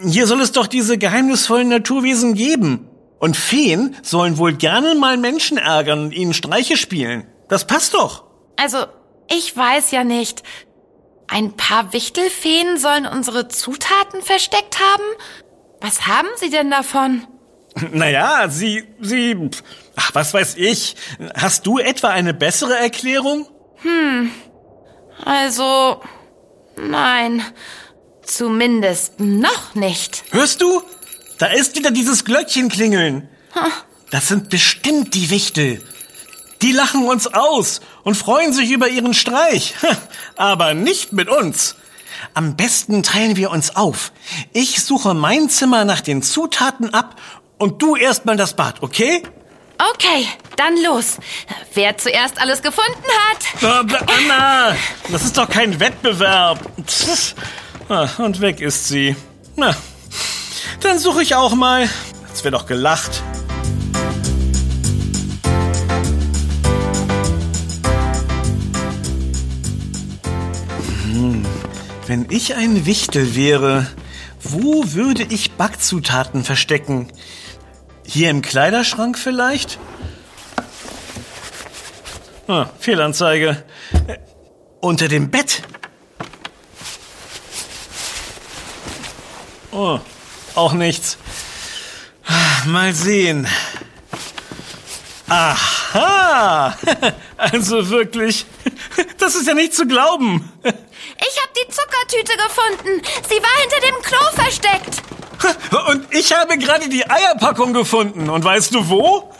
Hier 0.00 0.26
soll 0.26 0.40
es 0.40 0.52
doch 0.52 0.66
diese 0.66 0.98
geheimnisvollen 0.98 1.68
Naturwesen 1.68 2.34
geben. 2.34 2.88
Und 3.18 3.36
Feen 3.36 3.96
sollen 4.02 4.38
wohl 4.38 4.52
gerne 4.54 4.94
mal 4.94 5.16
Menschen 5.16 5.58
ärgern 5.58 6.04
und 6.04 6.12
ihnen 6.14 6.34
Streiche 6.34 6.76
spielen. 6.76 7.26
Das 7.48 7.66
passt 7.66 7.94
doch. 7.94 8.24
Also, 8.56 8.86
ich 9.28 9.56
weiß 9.56 9.90
ja 9.90 10.04
nicht. 10.04 10.42
Ein 11.26 11.56
paar 11.56 11.92
Wichtelfeen 11.92 12.78
sollen 12.78 13.06
unsere 13.06 13.48
Zutaten 13.48 14.22
versteckt 14.22 14.78
haben? 14.78 15.02
Was 15.80 16.06
haben 16.06 16.28
Sie 16.36 16.50
denn 16.50 16.70
davon? 16.70 17.26
Naja, 17.92 18.48
sie, 18.48 18.84
sie, 19.00 19.50
ach, 19.94 20.12
was 20.14 20.34
weiß 20.34 20.56
ich. 20.56 20.96
Hast 21.36 21.64
du 21.66 21.78
etwa 21.78 22.08
eine 22.08 22.34
bessere 22.34 22.76
Erklärung? 22.76 23.46
Also, 25.24 26.00
nein. 26.76 27.42
Zumindest 28.28 29.18
noch 29.20 29.74
nicht. 29.74 30.22
Hörst 30.32 30.60
du? 30.60 30.82
Da 31.38 31.46
ist 31.46 31.76
wieder 31.76 31.90
dieses 31.90 32.26
Glöckchen 32.26 32.68
klingeln. 32.68 33.26
Das 34.10 34.28
sind 34.28 34.50
bestimmt 34.50 35.14
die 35.14 35.30
Wichtel. 35.30 35.82
Die 36.60 36.72
lachen 36.72 37.08
uns 37.08 37.26
aus 37.26 37.80
und 38.04 38.16
freuen 38.16 38.52
sich 38.52 38.70
über 38.70 38.86
ihren 38.88 39.14
Streich. 39.14 39.74
Aber 40.36 40.74
nicht 40.74 41.12
mit 41.12 41.30
uns. 41.30 41.76
Am 42.34 42.54
besten 42.54 43.02
teilen 43.02 43.36
wir 43.36 43.50
uns 43.50 43.76
auf. 43.76 44.12
Ich 44.52 44.82
suche 44.84 45.14
mein 45.14 45.48
Zimmer 45.48 45.86
nach 45.86 46.02
den 46.02 46.22
Zutaten 46.22 46.92
ab 46.92 47.18
und 47.56 47.80
du 47.80 47.96
erstmal 47.96 48.36
das 48.36 48.54
Bad, 48.54 48.82
okay? 48.82 49.22
Okay, 49.94 50.26
dann 50.56 50.76
los. 50.82 51.16
Wer 51.72 51.96
zuerst 51.96 52.38
alles 52.40 52.60
gefunden 52.60 52.92
hat. 53.62 54.06
Anna, 54.06 54.76
das 55.10 55.24
ist 55.24 55.38
doch 55.38 55.48
kein 55.48 55.80
Wettbewerb. 55.80 56.58
Pff. 56.84 57.34
Ah, 57.88 58.08
Und 58.18 58.40
weg 58.40 58.60
ist 58.60 58.86
sie. 58.88 59.16
Na, 59.56 59.74
dann 60.80 60.98
suche 60.98 61.22
ich 61.22 61.34
auch 61.34 61.54
mal. 61.54 61.88
Jetzt 62.28 62.44
wird 62.44 62.54
doch 62.54 62.66
gelacht. 62.66 63.22
Hm, 71.12 71.44
Wenn 72.06 72.26
ich 72.30 72.54
ein 72.54 72.86
Wichtel 72.86 73.34
wäre, 73.34 73.86
wo 74.42 74.84
würde 74.92 75.24
ich 75.24 75.52
Backzutaten 75.52 76.44
verstecken? 76.44 77.08
Hier 78.06 78.30
im 78.30 78.42
Kleiderschrank 78.42 79.18
vielleicht? 79.18 79.78
Ah, 82.46 82.66
Fehlanzeige. 82.78 83.62
Äh, 84.06 84.16
Unter 84.80 85.08
dem 85.08 85.30
Bett? 85.30 85.62
Oh, 89.72 89.98
auch 90.54 90.72
nichts. 90.72 91.18
Mal 92.66 92.94
sehen. 92.94 93.46
Aha! 95.28 96.76
Also 97.40 97.88
wirklich, 97.88 98.46
das 99.18 99.36
ist 99.36 99.46
ja 99.46 99.54
nicht 99.54 99.72
zu 99.72 99.86
glauben. 99.86 100.50
Ich 100.64 100.72
habe 100.72 101.52
die 101.56 101.68
Zuckertüte 101.72 102.32
gefunden. 102.36 103.00
Sie 103.28 103.36
war 103.36 103.60
hinter 103.60 103.86
dem 103.86 104.02
Klo 104.02 104.18
versteckt. 104.34 105.02
Und 105.88 106.12
ich 106.12 106.32
habe 106.32 106.58
gerade 106.58 106.88
die 106.88 107.08
Eierpackung 107.08 107.72
gefunden. 107.72 108.28
Und 108.28 108.42
weißt 108.44 108.74
du 108.74 108.88
wo? 108.88 109.32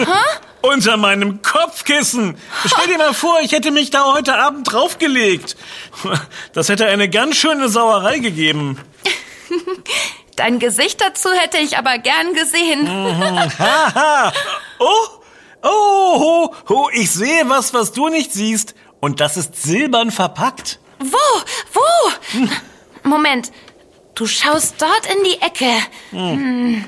Unter 0.61 0.97
meinem 0.97 1.43
Kopfkissen. 1.43 2.39
Stell 2.67 2.87
dir 2.87 2.99
mal 2.99 3.15
vor, 3.15 3.41
ich 3.43 3.51
hätte 3.51 3.73
mich 3.73 3.91
da 3.91 4.13
heute 4.15 4.37
Abend 4.37 4.71
draufgelegt. 4.73 5.57
Das 6.53 6.69
hätte 6.69 6.87
eine 6.87 7.11
ganz 7.11 7.35
schöne 7.37 7.69
Sauerei 7.69 8.19
gegeben. 8.19 8.79
Dein 10.37 10.59
Gesicht 10.59 11.01
dazu 11.01 11.31
hätte 11.33 11.59
ich 11.59 11.77
aber 11.79 11.99
gern 11.99 12.35
gesehen. 12.35 12.89
Oh, 14.81 15.09
oh, 15.65 16.55
oh, 16.69 16.89
ich 16.93 17.11
sehe 17.11 17.49
was, 17.49 17.75
was 17.75 17.93
du 17.93 18.09
nicht 18.09 18.33
siehst. 18.33 18.77
Und 19.01 19.21
das 19.21 19.37
ist 19.37 19.61
silbern 19.61 20.13
verpackt. 20.13 20.79
Wo? 21.01 21.43
Wo? 21.73 22.49
Moment. 23.03 23.51
Du 24.15 24.27
schaust 24.27 24.81
dort 24.81 25.07
in 25.07 25.25
die 25.25 25.41
Ecke. 25.41 25.73
Hm. 26.11 26.85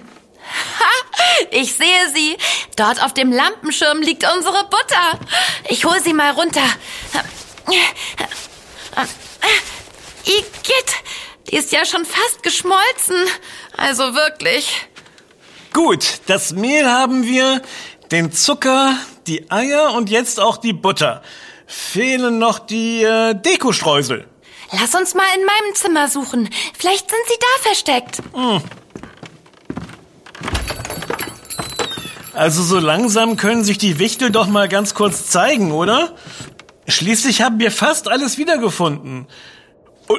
Ha, 0.78 1.44
ich 1.50 1.74
sehe 1.74 2.08
sie. 2.14 2.36
Dort 2.76 3.02
auf 3.02 3.14
dem 3.14 3.32
Lampenschirm 3.32 4.02
liegt 4.02 4.24
unsere 4.32 4.64
Butter. 4.64 5.18
Ich 5.68 5.84
hol 5.84 6.00
sie 6.00 6.12
mal 6.12 6.32
runter. 6.32 6.62
Igitt, 10.24 10.94
die 11.48 11.56
ist 11.56 11.72
ja 11.72 11.84
schon 11.84 12.04
fast 12.04 12.42
geschmolzen. 12.42 13.16
Also 13.76 14.14
wirklich. 14.14 14.86
Gut, 15.72 16.20
das 16.26 16.52
Mehl 16.52 16.86
haben 16.86 17.24
wir, 17.24 17.62
den 18.10 18.32
Zucker, 18.32 18.96
die 19.26 19.50
Eier 19.50 19.94
und 19.94 20.10
jetzt 20.10 20.40
auch 20.40 20.56
die 20.56 20.72
Butter. 20.72 21.22
Fehlen 21.66 22.38
noch 22.38 22.58
die 22.58 23.02
äh, 23.04 23.34
Dekostreusel. 23.34 24.26
Lass 24.72 24.94
uns 24.94 25.14
mal 25.14 25.26
in 25.36 25.44
meinem 25.44 25.74
Zimmer 25.74 26.08
suchen. 26.08 26.48
Vielleicht 26.76 27.08
sind 27.10 27.20
sie 27.28 27.38
da 27.40 27.62
versteckt. 27.62 28.22
Also 32.32 32.62
so 32.62 32.78
langsam 32.78 33.36
können 33.36 33.64
sich 33.64 33.78
die 33.78 33.98
Wichtel 33.98 34.30
doch 34.30 34.46
mal 34.46 34.68
ganz 34.68 34.94
kurz 34.94 35.26
zeigen, 35.26 35.72
oder? 35.72 36.14
Schließlich 36.86 37.42
haben 37.42 37.58
wir 37.58 37.70
fast 37.70 38.08
alles 38.08 38.38
wiedergefunden. 38.38 39.26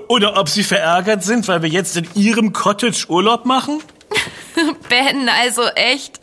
Oder 0.07 0.37
ob 0.37 0.47
sie 0.47 0.63
verärgert 0.63 1.23
sind, 1.23 1.47
weil 1.49 1.61
wir 1.63 1.69
jetzt 1.69 1.97
in 1.97 2.07
ihrem 2.15 2.53
Cottage 2.53 3.05
Urlaub 3.09 3.45
machen? 3.45 3.81
Ben, 4.89 5.29
also 5.29 5.63
echt. 5.75 6.19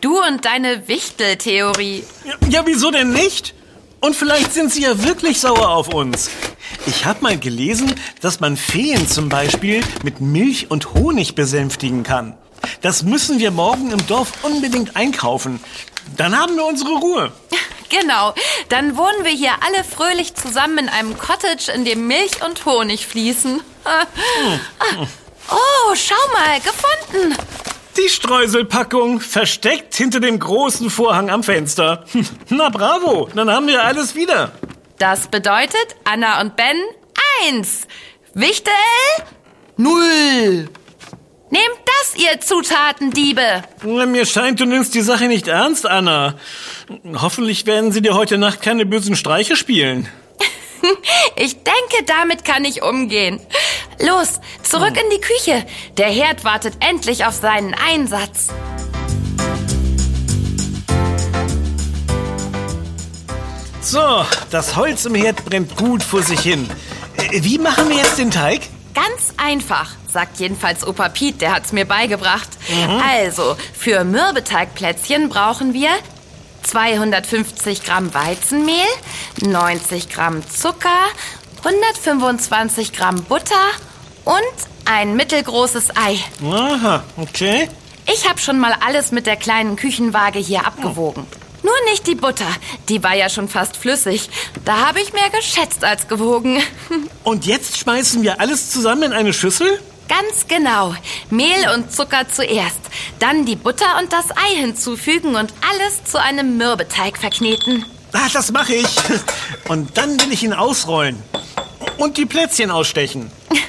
Du 0.00 0.18
und 0.18 0.44
deine 0.44 0.86
Wichteltheorie. 0.88 2.04
Ja, 2.24 2.34
ja, 2.48 2.62
wieso 2.64 2.90
denn 2.90 3.12
nicht? 3.12 3.54
Und 4.00 4.16
vielleicht 4.16 4.52
sind 4.52 4.72
sie 4.72 4.82
ja 4.82 5.04
wirklich 5.04 5.40
sauer 5.40 5.68
auf 5.68 5.92
uns. 5.92 6.30
Ich 6.86 7.04
habe 7.04 7.22
mal 7.22 7.38
gelesen, 7.38 7.94
dass 8.20 8.40
man 8.40 8.56
Feen 8.56 9.06
zum 9.08 9.28
Beispiel 9.28 9.82
mit 10.02 10.20
Milch 10.20 10.70
und 10.70 10.94
Honig 10.94 11.34
besänftigen 11.34 12.02
kann. 12.02 12.34
Das 12.80 13.02
müssen 13.02 13.38
wir 13.38 13.50
morgen 13.50 13.90
im 13.90 14.06
Dorf 14.06 14.32
unbedingt 14.42 14.96
einkaufen. 14.96 15.60
Dann 16.16 16.36
haben 16.36 16.56
wir 16.56 16.64
unsere 16.64 16.92
Ruhe. 16.92 17.32
Genau. 18.00 18.34
Dann 18.68 18.96
wohnen 18.96 19.22
wir 19.24 19.30
hier 19.30 19.52
alle 19.60 19.84
fröhlich 19.84 20.34
zusammen 20.34 20.78
in 20.78 20.88
einem 20.88 21.18
Cottage, 21.18 21.70
in 21.74 21.84
dem 21.84 22.06
Milch 22.06 22.42
und 22.44 22.64
Honig 22.64 23.06
fließen. 23.06 23.60
Oh, 25.50 25.94
schau 25.94 26.14
mal, 26.32 26.60
gefunden. 26.60 27.36
Die 27.98 28.08
Streuselpackung 28.08 29.20
versteckt 29.20 29.94
hinter 29.94 30.20
dem 30.20 30.38
großen 30.38 30.88
Vorhang 30.88 31.30
am 31.30 31.42
Fenster. 31.42 32.04
Na 32.48 32.70
bravo, 32.70 33.28
dann 33.34 33.50
haben 33.50 33.66
wir 33.66 33.84
alles 33.84 34.14
wieder. 34.14 34.52
Das 34.98 35.26
bedeutet 35.26 35.96
Anna 36.04 36.40
und 36.40 36.56
Ben 36.56 36.80
eins. 37.42 37.86
Wichtel 38.34 38.72
null. 39.76 40.68
Nehmt 41.52 41.80
das, 41.84 42.14
ihr 42.16 42.40
Zutatendiebe. 42.40 43.62
Mir 43.84 44.24
scheint, 44.24 44.58
du 44.58 44.64
nimmst 44.64 44.94
die 44.94 45.02
Sache 45.02 45.26
nicht 45.26 45.48
ernst, 45.48 45.84
Anna. 45.84 46.36
Hoffentlich 47.20 47.66
werden 47.66 47.92
sie 47.92 48.00
dir 48.00 48.14
heute 48.14 48.38
Nacht 48.38 48.62
keine 48.62 48.86
bösen 48.86 49.16
Streiche 49.16 49.54
spielen. 49.56 50.08
Ich 51.36 51.54
denke, 51.62 52.04
damit 52.06 52.44
kann 52.44 52.64
ich 52.64 52.82
umgehen. 52.82 53.38
Los, 54.00 54.40
zurück 54.64 54.94
in 54.96 55.10
die 55.10 55.20
Küche. 55.20 55.64
Der 55.96 56.08
Herd 56.08 56.44
wartet 56.44 56.74
endlich 56.80 57.24
auf 57.24 57.34
seinen 57.34 57.72
Einsatz. 57.74 58.48
So, 63.80 64.24
das 64.50 64.74
Holz 64.74 65.04
im 65.04 65.14
Herd 65.14 65.44
brennt 65.44 65.76
gut 65.76 66.02
vor 66.02 66.22
sich 66.22 66.40
hin. 66.40 66.68
Äh, 67.16 67.42
Wie 67.44 67.58
machen 67.58 67.88
wir 67.88 67.96
jetzt 67.96 68.18
den 68.18 68.30
Teig? 68.32 68.62
Ganz 68.94 69.32
einfach, 69.38 69.90
sagt 70.06 70.38
jedenfalls 70.38 70.86
Opa 70.86 71.08
Piet, 71.08 71.40
der 71.40 71.54
hat's 71.54 71.72
mir 71.72 71.86
beigebracht. 71.86 72.48
Also, 73.08 73.56
für 73.72 74.04
Mürbeteigplätzchen 74.04 75.28
brauchen 75.28 75.72
wir 75.72 75.90
250 76.62 77.84
Gramm 77.84 78.12
Weizenmehl, 78.14 78.74
90 79.40 80.08
Gramm 80.10 80.42
Zucker, 80.48 80.88
125 81.64 82.92
Gramm 82.92 83.22
Butter 83.24 83.54
und 84.24 84.34
ein 84.84 85.16
mittelgroßes 85.16 85.96
Ei. 85.96 86.18
Aha, 86.44 87.02
okay. 87.16 87.68
Ich 88.12 88.28
habe 88.28 88.38
schon 88.40 88.58
mal 88.58 88.74
alles 88.84 89.12
mit 89.12 89.26
der 89.26 89.36
kleinen 89.36 89.76
Küchenwaage 89.76 90.38
hier 90.38 90.66
abgewogen. 90.66 91.26
Nur 91.62 91.74
nicht 91.90 92.06
die 92.06 92.14
Butter, 92.14 92.48
die 92.88 93.02
war 93.02 93.14
ja 93.14 93.28
schon 93.28 93.48
fast 93.48 93.76
flüssig. 93.76 94.28
Da 94.64 94.86
habe 94.86 95.00
ich 95.00 95.12
mehr 95.12 95.30
geschätzt 95.30 95.84
als 95.84 96.08
gewogen. 96.08 96.60
Und 97.24 97.46
jetzt 97.46 97.78
schmeißen 97.78 98.22
wir 98.22 98.40
alles 98.40 98.70
zusammen 98.70 99.04
in 99.04 99.12
eine 99.12 99.32
Schüssel? 99.32 99.80
Ganz 100.08 100.46
genau. 100.46 100.94
Mehl 101.30 101.70
und 101.74 101.90
Zucker 101.90 102.28
zuerst, 102.28 102.80
dann 103.18 103.46
die 103.46 103.56
Butter 103.56 103.98
und 103.98 104.12
das 104.12 104.30
Ei 104.32 104.56
hinzufügen 104.56 105.36
und 105.36 105.54
alles 105.70 106.04
zu 106.04 106.20
einem 106.20 106.58
Mürbeteig 106.58 107.16
verkneten. 107.16 107.86
Ah, 108.12 108.28
das 108.30 108.52
mache 108.52 108.74
ich. 108.74 108.88
Und 109.68 109.96
dann 109.96 110.20
will 110.20 110.32
ich 110.32 110.42
ihn 110.42 110.52
ausrollen. 110.52 111.22
Und 111.96 112.18
die 112.18 112.26
Plätzchen 112.26 112.70
ausstechen. 112.70 113.30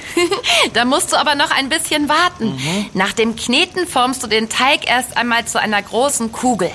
Da 0.72 0.84
musst 0.84 1.12
du 1.12 1.16
aber 1.16 1.34
noch 1.34 1.50
ein 1.50 1.68
bisschen 1.68 2.08
warten. 2.08 2.56
Nach 2.94 3.12
dem 3.12 3.34
Kneten 3.36 3.86
formst 3.86 4.22
du 4.22 4.28
den 4.28 4.48
Teig 4.48 4.88
erst 4.88 5.16
einmal 5.16 5.44
zu 5.44 5.60
einer 5.60 5.82
großen 5.82 6.30
Kugel. 6.30 6.70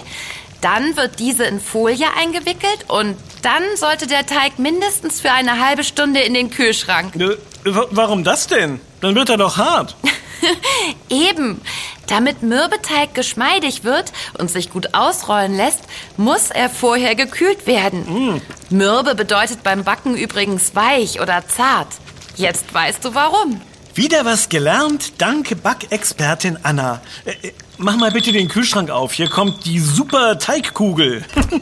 Dann 0.62 0.98
wird 0.98 1.20
diese 1.20 1.46
in 1.46 1.60
Folie 1.62 2.08
eingewickelt 2.18 2.86
und 2.90 3.16
dann 3.42 3.64
sollte 3.76 4.08
der 4.08 4.26
Teig 4.26 4.60
mindestens 4.60 5.22
für 5.22 5.32
eine 5.32 5.66
halbe 5.66 5.84
Stunde 5.84 6.20
in 6.20 6.34
den 6.34 6.50
Kühlschrank. 6.50 7.16
Äh, 7.16 7.38
wa- 7.64 7.88
Warum 7.92 8.24
das 8.24 8.48
denn? 8.48 8.82
Dann 9.02 9.16
wird 9.16 9.30
er 9.30 9.38
doch 9.38 9.58
hart. 9.58 9.96
Eben. 11.10 11.62
Damit 12.08 12.42
Mürbeteig 12.44 13.14
geschmeidig 13.14 13.84
wird 13.84 14.12
und 14.38 14.50
sich 14.50 14.72
gut 14.72 14.94
ausrollen 14.96 15.56
lässt, 15.56 15.82
muss 16.18 16.50
er 16.50 16.70
vorher 16.70 17.14
gekühlt 17.16 17.68
werden. 17.68 18.36
Mm. 18.36 18.42
Mürbe 18.70 19.14
bedeutet 19.16 19.62
beim 19.64 19.84
Backen 19.84 20.18
übrigens 20.18 20.76
weich 20.76 21.22
oder 21.22 21.48
zart. 21.48 21.88
Jetzt 22.36 22.74
weißt 22.74 23.06
du 23.06 23.14
warum. 23.14 23.62
Wieder 24.00 24.24
was 24.24 24.48
gelernt, 24.48 25.12
danke 25.18 25.58
Backexpertin 25.58 26.58
Anna. 26.64 27.02
Äh, 27.26 27.32
äh, 27.32 27.52
mach 27.80 27.98
mal 27.98 28.12
bitte 28.12 28.32
den 28.32 28.48
Kühlschrank 28.48 28.90
auf, 28.90 29.12
hier 29.12 29.28
kommt 29.28 29.66
die 29.66 29.78
super 29.78 30.40
Teigkugel. 30.40 31.26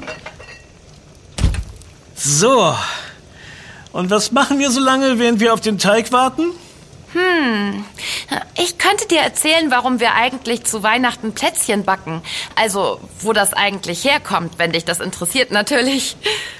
so. 2.15 2.75
Und 3.91 4.11
was 4.11 4.31
machen 4.33 4.59
wir 4.59 4.69
so 4.69 4.79
lange, 4.79 5.17
während 5.17 5.39
wir 5.39 5.51
auf 5.51 5.61
den 5.61 5.79
Teig 5.79 6.11
warten? 6.11 6.51
Hm, 7.13 7.85
ich 8.57 8.77
könnte 8.77 9.07
dir 9.07 9.19
erzählen, 9.19 9.71
warum 9.71 9.99
wir 9.99 10.13
eigentlich 10.13 10.65
zu 10.65 10.83
Weihnachten 10.83 11.33
Plätzchen 11.33 11.85
backen. 11.85 12.21
Also, 12.55 12.99
wo 13.21 13.31
das 13.31 13.53
eigentlich 13.53 14.03
herkommt, 14.03 14.59
wenn 14.59 14.73
dich 14.73 14.83
das 14.83 14.99
interessiert, 14.99 15.51
natürlich. 15.51 16.17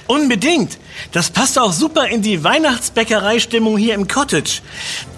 Unbedingt. 0.07 0.77
Das 1.11 1.31
passt 1.31 1.59
auch 1.59 1.73
super 1.73 2.07
in 2.07 2.21
die 2.21 2.43
Weihnachtsbäckereistimmung 2.43 3.77
hier 3.77 3.93
im 3.93 4.07
Cottage. 4.07 4.61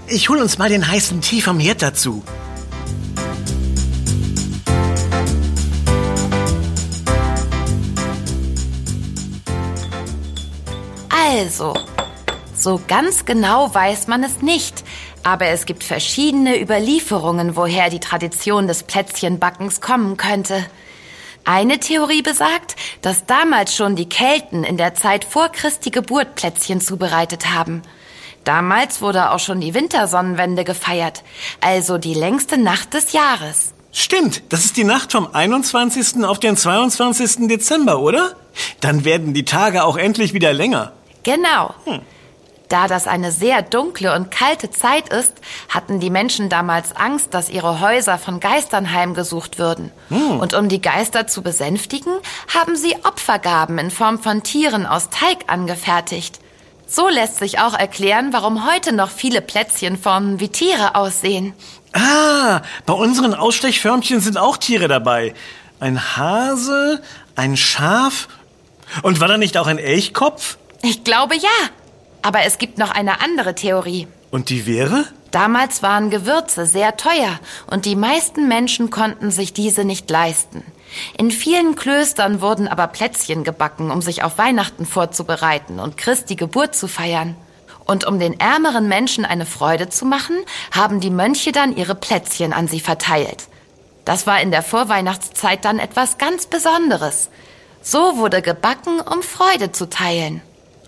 Ich 0.07 0.29
hol 0.29 0.39
uns 0.39 0.57
mal 0.57 0.69
den 0.69 0.87
heißen 0.87 1.21
Tee 1.21 1.41
vom 1.41 1.59
Herd 1.59 1.83
dazu. 1.83 2.23
Also, 11.09 11.75
so 12.55 12.81
ganz 12.87 13.25
genau 13.25 13.73
weiß 13.73 14.07
man 14.07 14.23
es 14.23 14.41
nicht. 14.41 14.83
Aber 15.23 15.47
es 15.47 15.65
gibt 15.65 15.83
verschiedene 15.83 16.61
Überlieferungen, 16.61 17.55
woher 17.55 17.89
die 17.89 17.99
Tradition 17.99 18.67
des 18.67 18.83
Plätzchenbackens 18.83 19.81
kommen 19.81 20.17
könnte. 20.17 20.65
Eine 21.45 21.79
Theorie 21.79 22.21
besagt, 22.21 22.75
dass 23.01 23.25
damals 23.25 23.75
schon 23.75 23.95
die 23.95 24.07
Kelten 24.07 24.63
in 24.63 24.77
der 24.77 24.93
Zeit 24.93 25.25
vor 25.25 25.49
Christi 25.49 25.89
Geburt 25.89 26.35
Plätzchen 26.35 26.81
zubereitet 26.81 27.51
haben. 27.51 27.81
Damals 28.43 29.01
wurde 29.01 29.31
auch 29.31 29.39
schon 29.39 29.59
die 29.59 29.73
Wintersonnenwende 29.73 30.63
gefeiert, 30.63 31.23
also 31.61 31.97
die 31.97 32.13
längste 32.13 32.57
Nacht 32.57 32.93
des 32.93 33.11
Jahres. 33.11 33.73
Stimmt, 33.91 34.43
das 34.49 34.65
ist 34.65 34.77
die 34.77 34.83
Nacht 34.83 35.11
vom 35.11 35.27
21. 35.33 36.23
auf 36.23 36.39
den 36.39 36.55
22. 36.55 37.47
Dezember, 37.47 37.99
oder? 37.99 38.35
Dann 38.81 39.03
werden 39.03 39.33
die 39.33 39.45
Tage 39.45 39.83
auch 39.83 39.97
endlich 39.97 40.33
wieder 40.33 40.53
länger. 40.53 40.93
Genau. 41.23 41.73
Hm. 41.85 42.01
Da 42.69 42.87
das 42.87 43.07
eine 43.07 43.31
sehr 43.31 43.63
dunkle 43.63 44.15
und 44.15 44.29
kalte 44.29 44.69
Zeit 44.69 45.09
ist, 45.09 45.33
hatten 45.69 45.99
die 45.99 46.11
Menschen 46.11 46.49
damals 46.49 46.95
Angst, 46.95 47.33
dass 47.33 47.49
ihre 47.49 47.79
Häuser 47.79 48.19
von 48.19 48.39
Geistern 48.39 48.93
heimgesucht 48.93 49.57
würden. 49.57 49.91
Hm. 50.09 50.39
Und 50.39 50.53
um 50.53 50.69
die 50.69 50.81
Geister 50.81 51.25
zu 51.25 51.41
besänftigen, 51.41 52.13
haben 52.53 52.75
sie 52.75 52.95
Opfergaben 53.03 53.79
in 53.79 53.89
Form 53.89 54.19
von 54.19 54.43
Tieren 54.43 54.85
aus 54.85 55.09
Teig 55.09 55.45
angefertigt. 55.47 56.39
So 56.85 57.07
lässt 57.09 57.37
sich 57.37 57.59
auch 57.59 57.73
erklären, 57.73 58.33
warum 58.33 58.71
heute 58.71 58.93
noch 58.93 59.09
viele 59.09 59.41
Plätzchenformen 59.41 60.39
wie 60.39 60.49
Tiere 60.49 60.93
aussehen. 60.95 61.53
Ah, 61.93 62.61
bei 62.85 62.93
unseren 62.93 63.33
Ausstechförmchen 63.33 64.19
sind 64.19 64.37
auch 64.37 64.57
Tiere 64.57 64.87
dabei. 64.87 65.33
Ein 65.79 66.17
Hase, 66.17 67.01
ein 67.35 67.57
Schaf. 67.57 68.27
Und 69.01 69.19
war 69.19 69.27
da 69.27 69.37
nicht 69.37 69.57
auch 69.57 69.67
ein 69.67 69.79
Elchkopf? 69.79 70.57
Ich 70.83 71.03
glaube 71.03 71.35
ja. 71.35 71.49
Aber 72.21 72.43
es 72.43 72.57
gibt 72.57 72.77
noch 72.77 72.91
eine 72.91 73.21
andere 73.21 73.55
Theorie. 73.55 74.07
Und 74.31 74.49
die 74.49 74.65
wäre? 74.65 75.05
Damals 75.31 75.83
waren 75.83 76.09
Gewürze 76.09 76.65
sehr 76.65 76.97
teuer 76.97 77.39
und 77.67 77.85
die 77.85 77.95
meisten 77.95 78.47
Menschen 78.47 78.89
konnten 78.89 79.31
sich 79.31 79.53
diese 79.53 79.85
nicht 79.85 80.09
leisten. 80.09 80.63
In 81.17 81.29
vielen 81.29 81.75
Klöstern 81.75 82.41
wurden 82.41 82.67
aber 82.67 82.87
Plätzchen 82.87 83.43
gebacken, 83.43 83.91
um 83.91 84.01
sich 84.01 84.23
auf 84.23 84.39
Weihnachten 84.39 84.87
vorzubereiten 84.87 85.79
und 85.79 85.97
Christi 85.97 86.35
Geburt 86.35 86.75
zu 86.75 86.87
feiern. 86.87 87.35
Und 87.85 88.05
um 88.05 88.19
den 88.19 88.39
ärmeren 88.39 88.87
Menschen 88.87 89.25
eine 89.25 89.45
Freude 89.45 89.89
zu 89.89 90.05
machen, 90.05 90.35
haben 90.71 90.99
die 90.99 91.09
Mönche 91.09 91.51
dann 91.51 91.75
ihre 91.75 91.95
Plätzchen 91.95 92.53
an 92.53 92.67
sie 92.67 92.79
verteilt. 92.79 93.47
Das 94.05 94.25
war 94.25 94.41
in 94.41 94.51
der 94.51 94.63
Vorweihnachtszeit 94.63 95.63
dann 95.65 95.77
etwas 95.77 96.17
ganz 96.17 96.47
Besonderes. 96.47 97.29
So 97.81 98.17
wurde 98.17 98.41
gebacken, 98.41 98.99
um 98.99 99.21
Freude 99.21 99.71
zu 99.71 99.89
teilen. 99.89 100.41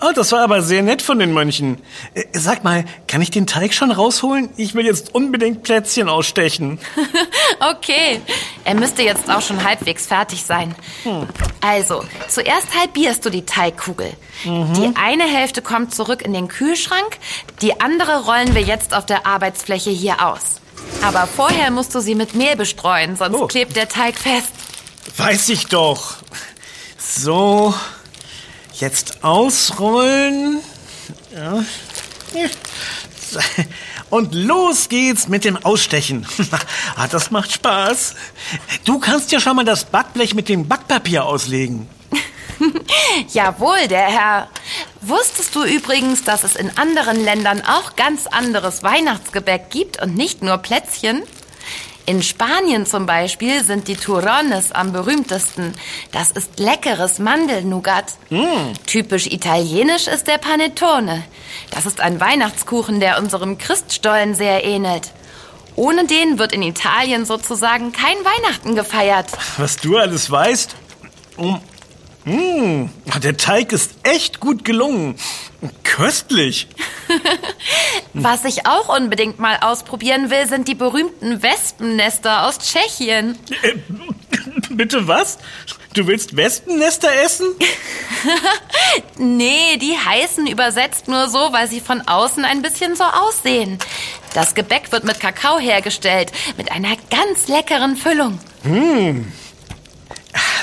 Oh, 0.04 0.12
das 0.16 0.32
war 0.32 0.42
aber 0.42 0.64
sehr 0.64 0.82
nett 0.82 1.04
von 1.04 1.20
den 1.20 1.32
Mönchen. 1.32 1.78
Äh, 2.16 2.24
sag 2.34 2.64
mal, 2.64 2.86
kann 3.08 3.22
ich 3.22 3.30
den 3.30 3.46
Teig 3.46 3.74
schon 3.74 3.92
rausholen? 3.92 4.50
Ich 4.58 4.74
will 4.74 4.86
jetzt 4.86 5.14
unbedingt 5.14 5.62
Plätzchen 5.62 6.10
ausstechen. 6.10 6.80
okay. 7.60 8.20
Er 8.64 8.74
müsste 8.74 9.04
jetzt 9.04 9.30
auch 9.30 9.42
schon 9.42 9.64
halbwegs 9.64 10.08
fertig 10.08 10.44
sein. 10.44 10.74
Hm. 11.04 11.28
Also, 11.62 12.04
zuerst 12.28 12.68
halbierst 12.80 13.24
du 13.26 13.30
die 13.30 13.46
Teigkugel. 13.46 14.12
Mhm. 14.44 14.74
Die 14.74 14.92
eine 14.96 15.26
Hälfte 15.26 15.62
kommt 15.62 15.94
zurück 15.94 16.24
in 16.24 16.34
den 16.34 16.48
Kühlschrank, 16.48 17.20
die 17.62 17.80
andere 17.80 18.26
rollen 18.26 18.56
wir 18.56 18.62
jetzt 18.62 18.96
auf 18.96 19.06
der 19.06 19.28
Arbeitsfläche 19.28 19.92
hier 19.92 20.26
aus. 20.26 20.62
Aber 21.04 21.28
vorher 21.28 21.70
musst 21.70 21.94
du 21.94 22.00
sie 22.00 22.16
mit 22.16 22.34
Mehl 22.34 22.56
bestreuen, 22.56 23.16
sonst 23.16 23.36
oh. 23.36 23.48
klebt 23.48 23.76
der 23.76 23.88
Teig 23.88 24.18
fest. 24.18 24.52
Weiß 25.18 25.50
ich 25.50 25.68
doch. 25.68 26.16
So. 26.98 27.74
Jetzt 28.82 29.24
ausrollen. 29.24 30.60
Ja. 31.36 31.63
Und 34.10 34.34
los 34.34 34.89
geht's 34.89 35.28
mit 35.28 35.46
dem 35.46 35.56
Ausstechen. 35.56 36.26
ah, 36.96 37.08
das 37.08 37.30
macht 37.30 37.52
Spaß. 37.52 38.15
Du 38.84 38.98
kannst 38.98 39.32
ja 39.32 39.39
schon 39.39 39.56
mal 39.56 39.65
das 39.65 39.86
Backblech 39.86 40.34
mit 40.34 40.50
dem 40.50 40.67
Backpapier 40.67 41.26
auslegen. 41.26 41.88
Jawohl, 43.32 43.88
der 43.88 44.08
Herr. 44.08 44.48
Wusstest 45.02 45.54
du 45.54 45.63
übrigens, 45.63 46.24
dass 46.24 46.44
es 46.44 46.56
in 46.56 46.76
anderen 46.76 47.24
Ländern 47.24 47.62
auch 47.62 47.96
ganz 47.96 48.26
anderes 48.26 48.82
Weihnachtsgebäck 48.82 49.70
gibt 49.70 50.02
und 50.02 50.15
nicht 50.15 50.41
nur 50.41 50.58
Plätzchen? 50.58 51.22
In 52.06 52.24
Spanien 52.24 52.86
zum 52.86 53.06
Beispiel 53.06 53.64
sind 53.64 53.88
die 53.88 53.96
Turrones 53.96 54.72
am 54.72 54.92
berühmtesten. 54.92 55.74
Das 56.12 56.32
ist 56.32 56.60
leckeres 56.60 57.20
Mandelnougat. 57.20 58.06
Mm. 58.30 58.74
Typisch 58.88 59.28
italienisch 59.28 60.08
ist 60.08 60.28
der 60.28 60.38
Panettone. 60.38 61.24
Das 61.70 61.86
ist 61.86 62.02
ein 62.02 62.20
Weihnachtskuchen, 62.20 63.00
der 63.00 63.20
unserem 63.20 63.58
Christstollen 63.58 64.34
sehr 64.34 64.64
ähnelt. 64.64 65.12
Ohne 65.76 66.06
den 66.06 66.38
wird 66.40 66.54
in 66.54 66.64
Italien 66.64 67.26
sozusagen 67.26 67.92
kein 67.92 68.18
Weihnachten 68.18 68.76
gefeiert. 68.76 69.28
Was 69.58 69.78
du 69.78 69.98
alles 69.98 70.30
weißt? 70.30 70.76
Mmh, 72.24 72.90
der 73.24 73.38
Teig 73.38 73.72
ist 73.72 73.96
echt 74.04 74.40
gut 74.40 74.64
gelungen. 74.64 75.16
Köstlich. 75.84 76.68
Was 78.14 78.46
ich 78.46 78.68
auch 78.68 78.96
unbedingt 78.96 79.40
mal 79.40 79.58
ausprobieren 79.62 80.30
will, 80.30 80.48
sind 80.48 80.68
die 80.68 80.76
berühmten 80.76 81.42
Wespennester 81.42 82.48
aus 82.48 82.60
Tschechien. 82.60 83.38
Äh, 83.64 83.76
bitte 84.70 85.08
was? 85.08 85.38
Du 85.94 86.08
willst 86.08 86.36
Wespennester 86.38 87.10
essen? 87.24 87.48
nee, 89.18 89.78
die 89.78 89.98
heißen 89.98 90.48
übersetzt 90.48 91.08
nur 91.08 91.28
so, 91.28 91.52
weil 91.52 91.68
sie 91.68 91.82
von 91.82 92.02
außen 92.02 92.46
ein 92.46 92.62
bisschen 92.62 92.96
so 92.96 93.04
aussehen. 93.04 93.78
Das 94.34 94.56
Gebäck 94.56 94.92
wird 94.92 95.04
mit 95.04 95.20
Kakao 95.20 95.60
hergestellt, 95.60 96.32
mit 96.58 96.72
einer 96.72 96.96
ganz 97.10 97.48
leckeren 97.48 97.98
Füllung. 97.98 98.40
Mmh. 98.64 99.26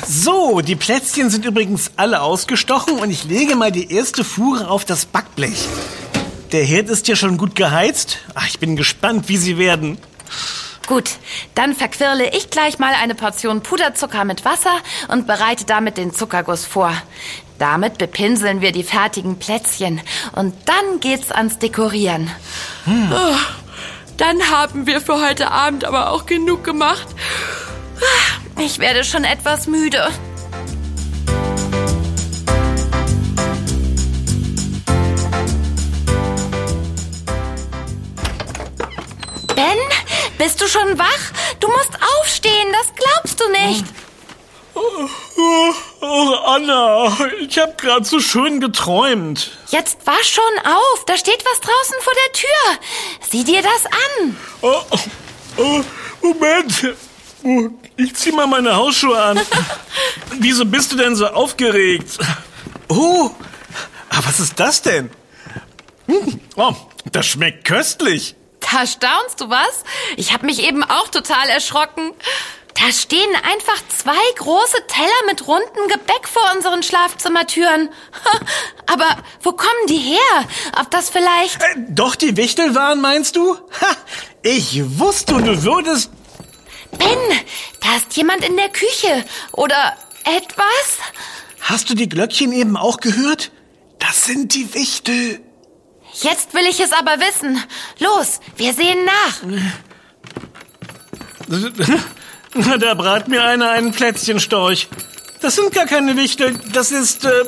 So, 0.07 0.61
die 0.61 0.76
Plätzchen 0.76 1.31
sind 1.31 1.44
übrigens 1.44 1.90
alle 1.96 2.22
ausgestochen 2.22 2.98
und 2.98 3.11
ich 3.11 3.24
lege 3.24 3.57
mal 3.57 3.72
die 3.72 3.92
erste 3.92 4.24
Fuhre 4.24 4.68
auf 4.68 4.85
das 4.85 5.07
Backblech. 5.07 5.68
Der 6.52 6.64
Herd 6.64 6.88
ist 6.88 7.09
ja 7.09 7.16
schon 7.16 7.37
gut 7.37 7.54
geheizt. 7.54 8.18
Ach, 8.35 8.46
ich 8.46 8.59
bin 8.59 8.76
gespannt, 8.76 9.28
wie 9.28 9.37
sie 9.37 9.59
werden. 9.59 9.98
Gut, 10.87 11.11
dann 11.54 11.74
verquirle 11.74 12.35
ich 12.35 12.48
gleich 12.48 12.78
mal 12.78 12.94
eine 12.94 13.14
Portion 13.14 13.62
Puderzucker 13.62 14.24
mit 14.24 14.46
Wasser 14.46 14.74
und 15.09 15.26
bereite 15.26 15.66
damit 15.66 15.98
den 15.98 16.14
Zuckerguss 16.14 16.64
vor. 16.64 16.90
Damit 17.59 17.98
bepinseln 17.98 18.62
wir 18.62 18.72
die 18.72 18.85
fertigen 18.85 19.38
Plätzchen 19.38 20.00
und 20.33 20.54
dann 20.64 21.00
geht's 21.00 21.31
ans 21.31 21.59
Dekorieren. 21.59 22.31
Hm. 22.85 23.12
Oh, 23.12 23.37
dann 24.16 24.50
haben 24.50 24.87
wir 24.87 25.02
für 25.02 25.20
heute 25.20 25.50
Abend 25.50 25.85
aber 25.85 26.11
auch 26.11 26.24
genug 26.24 26.64
gemacht. 26.64 27.07
Ich 28.58 28.78
werde 28.78 29.04
schon 29.04 29.24
etwas 29.24 29.66
müde. 29.66 30.08
Ben, 39.54 39.78
bist 40.38 40.61
du 40.61 40.68
schon 40.68 40.98
wach? 40.98 41.32
Du 41.61 41.68
musst 41.68 41.90
aufstehen, 42.20 42.68
das 42.72 42.92
glaubst 42.94 43.40
du 43.40 43.48
nicht. 43.50 43.84
Oh, 44.74 45.08
oh, 46.00 46.34
Anna, 46.46 47.16
ich 47.40 47.58
habe 47.58 47.74
gerade 47.76 48.04
so 48.04 48.20
schön 48.20 48.61
geträumt. 48.61 49.58
Jetzt 49.70 50.06
wasch 50.06 50.34
schon 50.34 50.58
auf, 50.64 51.04
da 51.06 51.16
steht 51.16 51.44
was 51.44 51.61
draußen 51.61 51.96
vor 52.00 52.12
der 52.14 52.32
Tür. 52.32 53.28
Sieh 53.28 53.44
dir 53.44 53.62
das 53.62 53.87
an. 53.87 54.37
Oh, 54.62 54.82
oh, 55.56 55.84
Moment, 56.22 56.94
ich 57.96 58.14
zieh 58.14 58.33
mal 58.33 58.46
meine 58.46 58.74
Hausschuhe 58.77 59.20
an. 59.20 59.40
Wieso 60.38 60.64
bist 60.64 60.92
du 60.92 60.96
denn 60.96 61.14
so 61.16 61.27
aufgeregt? 61.29 62.18
Oh, 62.88 63.31
was 64.24 64.40
ist 64.40 64.59
das 64.59 64.83
denn? 64.83 65.11
Hm, 66.07 66.40
Oh, 66.57 66.74
das 67.12 67.27
schmeckt 67.27 67.64
köstlich. 67.64 68.35
Da 68.61 68.87
staunst 68.87 69.40
du 69.40 69.48
was? 69.51 69.85
Ich 70.16 70.33
habe 70.33 70.46
mich 70.46 70.62
eben 70.62 70.83
auch 70.83 71.09
total 71.09 71.48
erschrocken. 71.48 72.12
Da 72.74 72.92
stehen 72.92 73.31
einfach 73.35 73.81
zwei 73.88 74.33
große 74.37 74.87
Teller 74.87 75.27
mit 75.27 75.46
rundem 75.48 75.88
Gebäck 75.88 76.29
vor 76.29 76.42
unseren 76.55 76.83
Schlafzimmertüren. 76.83 77.88
Aber 78.87 79.07
wo 79.42 79.53
kommen 79.53 79.87
die 79.88 79.96
her? 79.98 80.44
Ob 80.81 80.90
das 80.90 81.09
vielleicht... 81.11 81.61
Äh, 81.62 81.66
Doch 81.88 82.14
die 82.14 82.37
Wichtel 82.37 82.74
waren, 82.74 83.01
meinst 83.01 83.35
du? 83.37 83.55
Ha, 83.81 83.96
ich 84.42 84.98
wusste, 84.98 85.35
du 85.42 85.62
würdest... 85.64 86.11
Ben, 86.98 87.18
da 87.80 87.96
ist 87.96 88.16
jemand 88.16 88.44
in 88.44 88.56
der 88.56 88.68
Küche. 88.68 89.24
Oder 89.52 89.96
etwas? 90.24 90.98
Hast 91.61 91.90
du 91.90 91.94
die 91.94 92.08
Glöckchen 92.08 92.52
eben 92.52 92.76
auch 92.76 92.98
gehört? 92.98 93.50
Das 93.98 94.24
sind 94.24 94.54
die 94.54 94.72
Wichtel. 94.74 95.40
Jetzt 96.14 96.54
will 96.54 96.66
ich 96.66 96.80
es 96.80 96.92
aber 96.92 97.18
wissen. 97.20 97.62
Los, 97.98 98.40
wir 98.56 98.72
sehen 98.74 99.04
nach. 99.04 99.42
Da 102.80 102.94
brat 102.94 103.28
mir 103.28 103.44
einer 103.44 103.70
einen 103.70 103.92
Plätzchenstorch. 103.92 104.88
Das 105.40 105.54
sind 105.54 105.72
gar 105.72 105.87
keine 105.87 106.16
Wichtel, 106.16 106.58
das 106.72 106.90
ist... 106.90 107.24
Äh, 107.24 107.44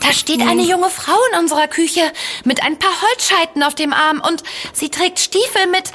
Da 0.00 0.12
steht 0.12 0.40
eine 0.40 0.62
junge 0.62 0.88
Frau 0.90 1.16
in 1.32 1.40
unserer 1.40 1.68
Küche 1.68 2.00
mit 2.44 2.62
ein 2.62 2.78
paar 2.78 2.94
Holzscheiten 3.02 3.62
auf 3.62 3.74
dem 3.74 3.92
Arm 3.92 4.22
und 4.26 4.42
sie 4.72 4.88
trägt 4.88 5.18
Stiefel 5.18 5.66
mit 5.66 5.90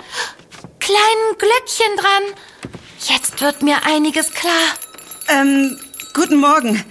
kleinen 0.79 1.37
Glöckchen 1.37 1.95
dran. 1.97 2.23
Jetzt 3.01 3.41
wird 3.41 3.61
mir 3.61 3.77
einiges 3.85 4.31
klar. 4.31 4.53
Ähm, 5.29 5.77
guten 6.13 6.37
Morgen. 6.37 6.83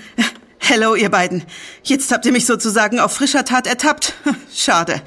Hello, 0.59 0.95
ihr 0.95 1.11
beiden. 1.11 1.45
Jetzt 1.83 2.11
habt 2.13 2.25
ihr 2.27 2.33
mich 2.33 2.47
sozusagen 2.47 2.99
auf 2.99 3.13
frischer 3.13 3.45
Tat 3.45 3.67
ertappt. 3.67 4.15
Schade. 4.55 5.03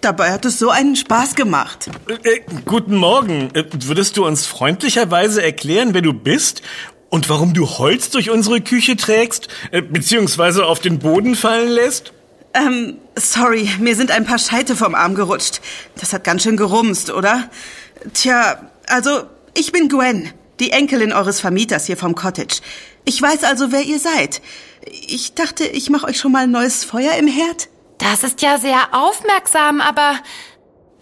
Dabei 0.00 0.30
hat 0.32 0.44
es 0.44 0.58
so 0.58 0.70
einen 0.70 0.94
Spaß 0.94 1.34
gemacht. 1.34 1.90
äh, 2.22 2.40
guten 2.64 2.96
Morgen. 2.96 3.50
Äh, 3.54 3.64
würdest 3.72 4.16
du 4.16 4.26
uns 4.26 4.46
freundlicherweise 4.46 5.42
erklären, 5.42 5.94
wer 5.94 6.02
du 6.02 6.12
bist 6.12 6.62
und 7.08 7.28
warum 7.28 7.52
du 7.52 7.68
Holz 7.68 8.10
durch 8.10 8.30
unsere 8.30 8.60
Küche 8.60 8.96
trägst, 8.96 9.48
äh, 9.72 9.82
beziehungsweise 9.82 10.66
auf 10.66 10.80
den 10.80 10.98
Boden 10.98 11.34
fallen 11.34 11.68
lässt? 11.70 12.12
Ähm, 12.54 12.98
sorry, 13.16 13.68
mir 13.80 13.96
sind 13.96 14.10
ein 14.10 14.24
paar 14.24 14.38
Scheite 14.38 14.76
vom 14.76 14.94
Arm 14.94 15.14
gerutscht. 15.14 15.60
Das 15.98 16.12
hat 16.12 16.24
ganz 16.24 16.42
schön 16.42 16.56
gerumst, 16.56 17.10
oder? 17.10 17.50
Tja, 18.14 18.70
also, 18.86 19.24
ich 19.56 19.72
bin 19.72 19.88
Gwen, 19.88 20.32
die 20.60 20.70
Enkelin 20.70 21.12
eures 21.12 21.40
Vermieters 21.40 21.86
hier 21.86 21.96
vom 21.96 22.14
Cottage. 22.14 22.60
Ich 23.04 23.20
weiß 23.20 23.44
also, 23.44 23.72
wer 23.72 23.82
ihr 23.82 23.98
seid. 23.98 24.42
Ich 25.08 25.34
dachte, 25.34 25.64
ich 25.64 25.90
mache 25.90 26.06
euch 26.06 26.18
schon 26.18 26.32
mal 26.32 26.44
ein 26.44 26.50
neues 26.50 26.84
Feuer 26.84 27.14
im 27.14 27.26
Herd. 27.26 27.68
Das 27.98 28.22
ist 28.22 28.42
ja 28.42 28.58
sehr 28.58 28.88
aufmerksam, 28.92 29.80
aber 29.80 30.18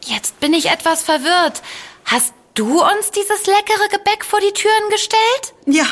jetzt 0.05 0.39
bin 0.41 0.53
ich 0.55 0.71
etwas 0.71 1.03
verwirrt. 1.03 1.63
Hast 2.05 2.35
du 2.55 2.81
uns 2.81 3.11
dieses 3.11 3.47
leckere 3.47 3.89
Gebäck 3.91 4.25
vor 4.25 4.41
die 4.41 4.53
Türen 4.53 4.91
gestellt? 4.91 5.55
Ja, 5.67 5.87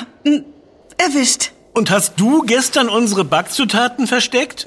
erwischt. 0.96 1.52
Und 1.74 1.90
hast 1.90 2.20
du 2.20 2.42
gestern 2.42 2.88
unsere 2.88 3.24
Backzutaten 3.24 4.06
versteckt? 4.06 4.66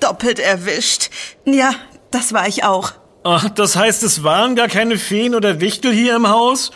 Doppelt 0.00 0.40
erwischt. 0.40 1.10
Ja, 1.44 1.72
das 2.10 2.32
war 2.32 2.48
ich 2.48 2.64
auch. 2.64 2.92
Ach, 3.24 3.48
das 3.50 3.76
heißt, 3.76 4.02
es 4.02 4.24
waren 4.24 4.56
gar 4.56 4.68
keine 4.68 4.98
Feen 4.98 5.34
oder 5.34 5.60
Wichtel 5.60 5.92
hier 5.92 6.16
im 6.16 6.28
Haus? 6.28 6.72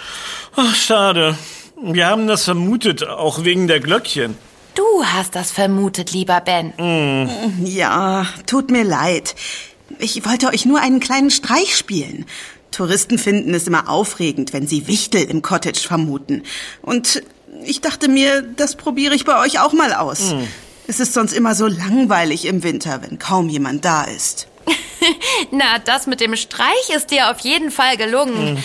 Ach, 0.55 0.75
schade. 0.75 1.37
Wir 1.83 2.07
haben 2.07 2.27
das 2.27 2.45
vermutet, 2.45 3.07
auch 3.07 3.45
wegen 3.45 3.67
der 3.67 3.81
Glöckchen. 3.81 4.37
Du 4.75 4.85
hast 5.05 5.35
das 5.35 5.51
vermutet, 5.51 6.13
lieber 6.13 6.41
Ben. 6.41 6.73
Ja, 7.65 8.27
tut 8.47 8.71
mir 8.71 8.85
leid. 8.85 9.35
Ich 9.99 10.25
wollte 10.25 10.49
euch 10.49 10.65
nur 10.67 10.81
einen 10.81 11.01
kleinen 11.01 11.31
Streich 11.31 11.77
spielen. 11.77 12.27
Touristen 12.71 13.19
finden 13.19 13.55
es 13.55 13.67
immer 13.67 13.89
aufregend, 13.89 14.53
wenn 14.53 14.67
sie 14.67 14.87
Wichtel 14.87 15.23
im 15.23 15.43
Cottage 15.43 15.81
vermuten. 15.81 16.43
Und 16.83 17.23
ich 17.65 17.81
dachte 17.81 18.09
mir, 18.09 18.43
das 18.43 18.77
probiere 18.77 19.15
ich 19.15 19.25
bei 19.25 19.41
euch 19.41 19.61
auch 19.61 19.73
mal 19.73 19.95
aus. 19.95 20.35
Es 20.87 21.01
ist 21.01 21.15
sonst 21.15 21.33
immer 21.33 21.55
so 21.55 21.67
langweilig 21.67 22.45
im 22.45 22.63
Winter, 22.63 23.01
wenn 23.03 23.19
kaum 23.19 23.49
jemand 23.49 23.85
da 23.85 24.05
ist. 24.05 24.47
Na, 25.51 25.79
das 25.85 26.07
mit 26.07 26.21
dem 26.21 26.37
Streich 26.37 26.91
ist 26.95 27.11
dir 27.11 27.31
auf 27.31 27.41
jeden 27.41 27.71
Fall 27.71 27.97
gelungen. 27.97 28.63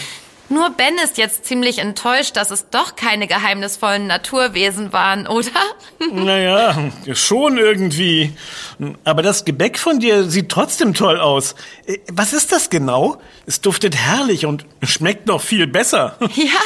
Nur 0.49 0.69
Ben 0.71 0.97
ist 1.01 1.17
jetzt 1.17 1.45
ziemlich 1.45 1.77
enttäuscht, 1.77 2.35
dass 2.35 2.51
es 2.51 2.69
doch 2.69 2.97
keine 2.97 3.25
geheimnisvollen 3.25 4.05
Naturwesen 4.05 4.91
waren, 4.91 5.25
oder? 5.25 5.49
Naja, 6.11 6.91
schon 7.13 7.57
irgendwie. 7.57 8.33
Aber 9.05 9.21
das 9.21 9.45
Gebäck 9.45 9.79
von 9.79 9.99
dir 9.99 10.29
sieht 10.29 10.49
trotzdem 10.49 10.93
toll 10.93 11.19
aus. 11.21 11.55
Äh, 11.85 11.99
Was 12.11 12.33
ist 12.33 12.51
das 12.51 12.69
genau? 12.69 13.21
Es 13.45 13.61
duftet 13.61 13.95
herrlich 13.95 14.45
und 14.45 14.65
schmeckt 14.83 15.27
noch 15.27 15.41
viel 15.41 15.67
besser. 15.67 16.17
ja. 16.35 16.59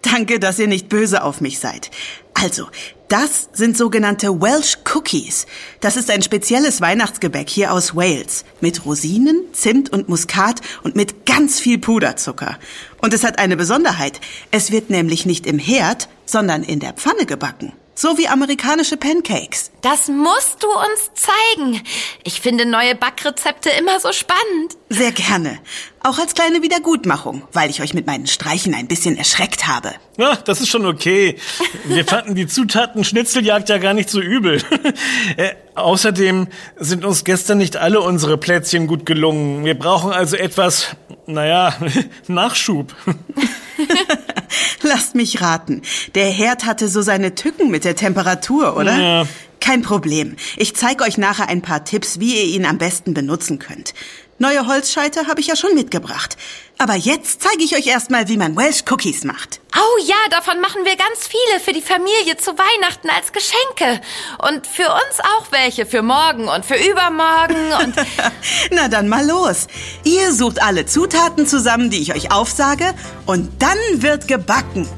Danke, 0.00 0.38
dass 0.40 0.58
ihr 0.58 0.68
nicht 0.68 0.88
böse 0.88 1.22
auf 1.24 1.42
mich 1.42 1.58
seid. 1.58 1.90
Also, 2.32 2.68
das 3.08 3.48
sind 3.52 3.76
sogenannte 3.76 4.40
Welsh 4.40 4.78
Cookies. 4.94 5.46
Das 5.80 5.96
ist 5.96 6.10
ein 6.10 6.22
spezielles 6.22 6.80
Weihnachtsgebäck 6.80 7.48
hier 7.48 7.72
aus 7.72 7.96
Wales. 7.96 8.44
Mit 8.60 8.84
Rosinen, 8.84 9.44
Zimt 9.52 9.90
und 9.90 10.08
Muskat 10.08 10.60
und 10.82 10.94
mit 10.94 11.24
ganz 11.24 11.58
viel 11.58 11.78
Puderzucker. 11.78 12.58
Und 13.00 13.14
es 13.14 13.24
hat 13.24 13.38
eine 13.38 13.56
Besonderheit. 13.56 14.20
Es 14.50 14.70
wird 14.70 14.90
nämlich 14.90 15.24
nicht 15.24 15.46
im 15.46 15.58
Herd, 15.58 16.08
sondern 16.26 16.62
in 16.62 16.80
der 16.80 16.92
Pfanne 16.92 17.24
gebacken. 17.24 17.72
So 18.00 18.16
wie 18.16 18.28
amerikanische 18.28 18.96
Pancakes. 18.96 19.72
Das 19.80 20.06
musst 20.06 20.62
du 20.62 20.68
uns 20.68 21.10
zeigen. 21.14 21.82
Ich 22.22 22.40
finde 22.40 22.64
neue 22.64 22.94
Backrezepte 22.94 23.70
immer 23.70 23.98
so 23.98 24.12
spannend. 24.12 24.76
Sehr 24.88 25.10
gerne. 25.10 25.58
Auch 26.04 26.20
als 26.20 26.34
kleine 26.34 26.62
Wiedergutmachung, 26.62 27.42
weil 27.52 27.70
ich 27.70 27.82
euch 27.82 27.94
mit 27.94 28.06
meinen 28.06 28.28
Streichen 28.28 28.72
ein 28.72 28.86
bisschen 28.86 29.16
erschreckt 29.16 29.66
habe. 29.66 29.94
Ja, 30.16 30.36
das 30.36 30.60
ist 30.60 30.68
schon 30.68 30.86
okay. 30.86 31.38
Wir 31.86 32.04
fanden 32.04 32.36
die 32.36 32.46
Zutaten 32.46 33.02
Schnitzeljagd 33.02 33.68
ja 33.68 33.78
gar 33.78 33.94
nicht 33.94 34.10
so 34.10 34.20
übel. 34.20 34.62
äh, 35.36 35.54
außerdem 35.74 36.46
sind 36.76 37.04
uns 37.04 37.24
gestern 37.24 37.58
nicht 37.58 37.76
alle 37.76 38.00
unsere 38.00 38.38
Plätzchen 38.38 38.86
gut 38.86 39.06
gelungen. 39.06 39.64
Wir 39.64 39.76
brauchen 39.76 40.12
also 40.12 40.36
etwas, 40.36 40.94
naja, 41.28 41.74
Nachschub. 42.26 42.94
Lasst 44.82 45.14
mich 45.14 45.40
raten. 45.40 45.82
Der 46.14 46.30
Herd 46.30 46.64
hatte 46.64 46.88
so 46.88 47.02
seine 47.02 47.34
Tücken 47.34 47.70
mit 47.70 47.84
der 47.84 47.94
Temperatur, 47.94 48.76
oder? 48.76 48.98
Ja. 48.98 49.26
Kein 49.60 49.82
Problem. 49.82 50.36
Ich 50.56 50.74
zeige 50.74 51.04
euch 51.04 51.18
nachher 51.18 51.48
ein 51.48 51.62
paar 51.62 51.84
Tipps, 51.84 52.20
wie 52.20 52.36
ihr 52.36 52.56
ihn 52.56 52.64
am 52.64 52.78
besten 52.78 53.12
benutzen 53.12 53.58
könnt. 53.58 53.92
Neue 54.40 54.66
Holzscheite 54.68 55.26
habe 55.26 55.40
ich 55.40 55.48
ja 55.48 55.56
schon 55.56 55.74
mitgebracht. 55.74 56.36
Aber 56.78 56.94
jetzt 56.94 57.42
zeige 57.42 57.64
ich 57.64 57.74
euch 57.74 57.88
erstmal, 57.88 58.28
wie 58.28 58.36
man 58.36 58.56
Welsh 58.56 58.84
Cookies 58.88 59.24
macht. 59.24 59.60
Oh 59.74 60.04
ja, 60.04 60.14
davon 60.30 60.60
machen 60.60 60.84
wir 60.84 60.94
ganz 60.96 61.26
viele 61.26 61.58
für 61.58 61.72
die 61.72 61.82
Familie 61.82 62.36
zu 62.36 62.52
Weihnachten 62.52 63.10
als 63.10 63.32
Geschenke. 63.32 64.00
Und 64.38 64.64
für 64.64 64.88
uns 64.88 65.18
auch 65.18 65.50
welche 65.50 65.86
für 65.86 66.02
morgen 66.02 66.46
und 66.46 66.64
für 66.64 66.76
übermorgen 66.76 67.72
und 67.82 67.96
Na 68.70 68.86
dann 68.86 69.08
mal 69.08 69.26
los. 69.26 69.66
Ihr 70.04 70.32
sucht 70.32 70.62
alle 70.62 70.86
Zutaten 70.86 71.48
zusammen, 71.48 71.90
die 71.90 72.00
ich 72.00 72.14
euch 72.14 72.30
aufsage, 72.30 72.94
und 73.26 73.60
dann 73.60 73.78
wird 73.94 74.28
gebacken. 74.28 74.88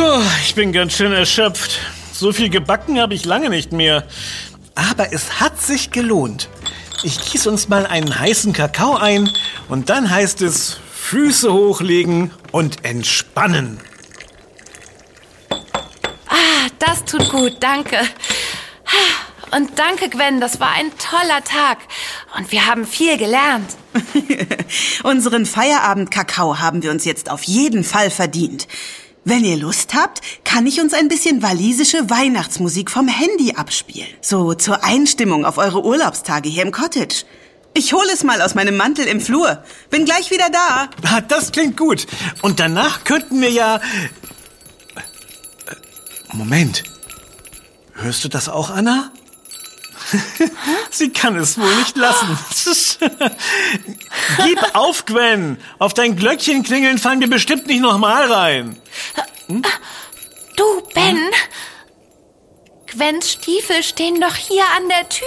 Puh, 0.00 0.22
ich 0.42 0.54
bin 0.54 0.72
ganz 0.72 0.94
schön 0.94 1.12
erschöpft. 1.12 1.78
So 2.10 2.32
viel 2.32 2.48
gebacken 2.48 2.98
habe 2.98 3.12
ich 3.12 3.26
lange 3.26 3.50
nicht 3.50 3.70
mehr. 3.70 4.04
Aber 4.74 5.12
es 5.12 5.40
hat 5.40 5.60
sich 5.60 5.90
gelohnt. 5.90 6.48
Ich 7.02 7.20
gieße 7.20 7.50
uns 7.50 7.68
mal 7.68 7.84
einen 7.84 8.18
heißen 8.18 8.54
Kakao 8.54 8.96
ein 8.96 9.28
und 9.68 9.90
dann 9.90 10.08
heißt 10.08 10.40
es 10.40 10.78
Füße 10.94 11.52
hochlegen 11.52 12.30
und 12.50 12.82
entspannen. 12.82 13.78
ah, 15.50 16.68
das 16.78 17.04
tut 17.04 17.28
gut, 17.28 17.58
danke. 17.60 17.98
Und 19.50 19.78
danke, 19.78 20.08
Gwen, 20.08 20.40
das 20.40 20.60
war 20.60 20.72
ein 20.72 20.92
toller 20.96 21.44
Tag. 21.44 21.76
Und 22.38 22.50
wir 22.52 22.64
haben 22.64 22.86
viel 22.86 23.18
gelernt. 23.18 23.76
Unseren 25.02 25.44
Feierabend-Kakao 25.44 26.58
haben 26.58 26.82
wir 26.82 26.90
uns 26.90 27.04
jetzt 27.04 27.30
auf 27.30 27.42
jeden 27.42 27.84
Fall 27.84 28.08
verdient. 28.08 28.66
Wenn 29.24 29.44
ihr 29.44 29.58
Lust 29.58 29.94
habt, 29.94 30.20
kann 30.44 30.66
ich 30.66 30.80
uns 30.80 30.94
ein 30.94 31.08
bisschen 31.08 31.42
walisische 31.42 32.08
Weihnachtsmusik 32.08 32.90
vom 32.90 33.06
Handy 33.06 33.52
abspielen. 33.54 34.08
So 34.22 34.54
zur 34.54 34.82
Einstimmung 34.82 35.44
auf 35.44 35.58
eure 35.58 35.84
Urlaubstage 35.84 36.48
hier 36.48 36.62
im 36.62 36.72
Cottage. 36.72 37.24
Ich 37.74 37.92
hole 37.92 38.10
es 38.12 38.24
mal 38.24 38.40
aus 38.40 38.54
meinem 38.54 38.76
Mantel 38.76 39.06
im 39.06 39.20
Flur. 39.20 39.62
Bin 39.90 40.04
gleich 40.06 40.30
wieder 40.30 40.48
da. 40.50 40.88
Ah, 41.04 41.20
das 41.20 41.52
klingt 41.52 41.76
gut. 41.76 42.06
Und 42.42 42.60
danach 42.60 43.04
könnten 43.04 43.40
wir 43.40 43.50
ja... 43.50 43.76
Äh, 43.76 43.80
Moment. 46.32 46.82
Hörst 47.92 48.24
du 48.24 48.28
das 48.28 48.48
auch, 48.48 48.70
Anna? 48.70 49.12
Sie 50.90 51.10
kann 51.10 51.36
es 51.36 51.58
wohl 51.58 51.74
nicht 51.76 51.96
lassen. 51.96 52.38
Gib 54.44 54.74
auf, 54.74 55.04
Gwen. 55.06 55.58
Auf 55.78 55.94
dein 55.94 56.16
Glöckchen 56.16 56.62
klingeln 56.62 56.98
fallen 56.98 57.20
wir 57.20 57.30
bestimmt 57.30 57.66
nicht 57.66 57.80
nochmal 57.80 58.32
rein. 58.32 58.80
Du, 60.56 60.82
Ben. 60.94 61.18
Gwens 62.86 63.32
Stiefel 63.32 63.82
stehen 63.82 64.20
doch 64.20 64.34
hier 64.34 64.64
an 64.76 64.88
der 64.88 65.08
Tür. 65.08 65.26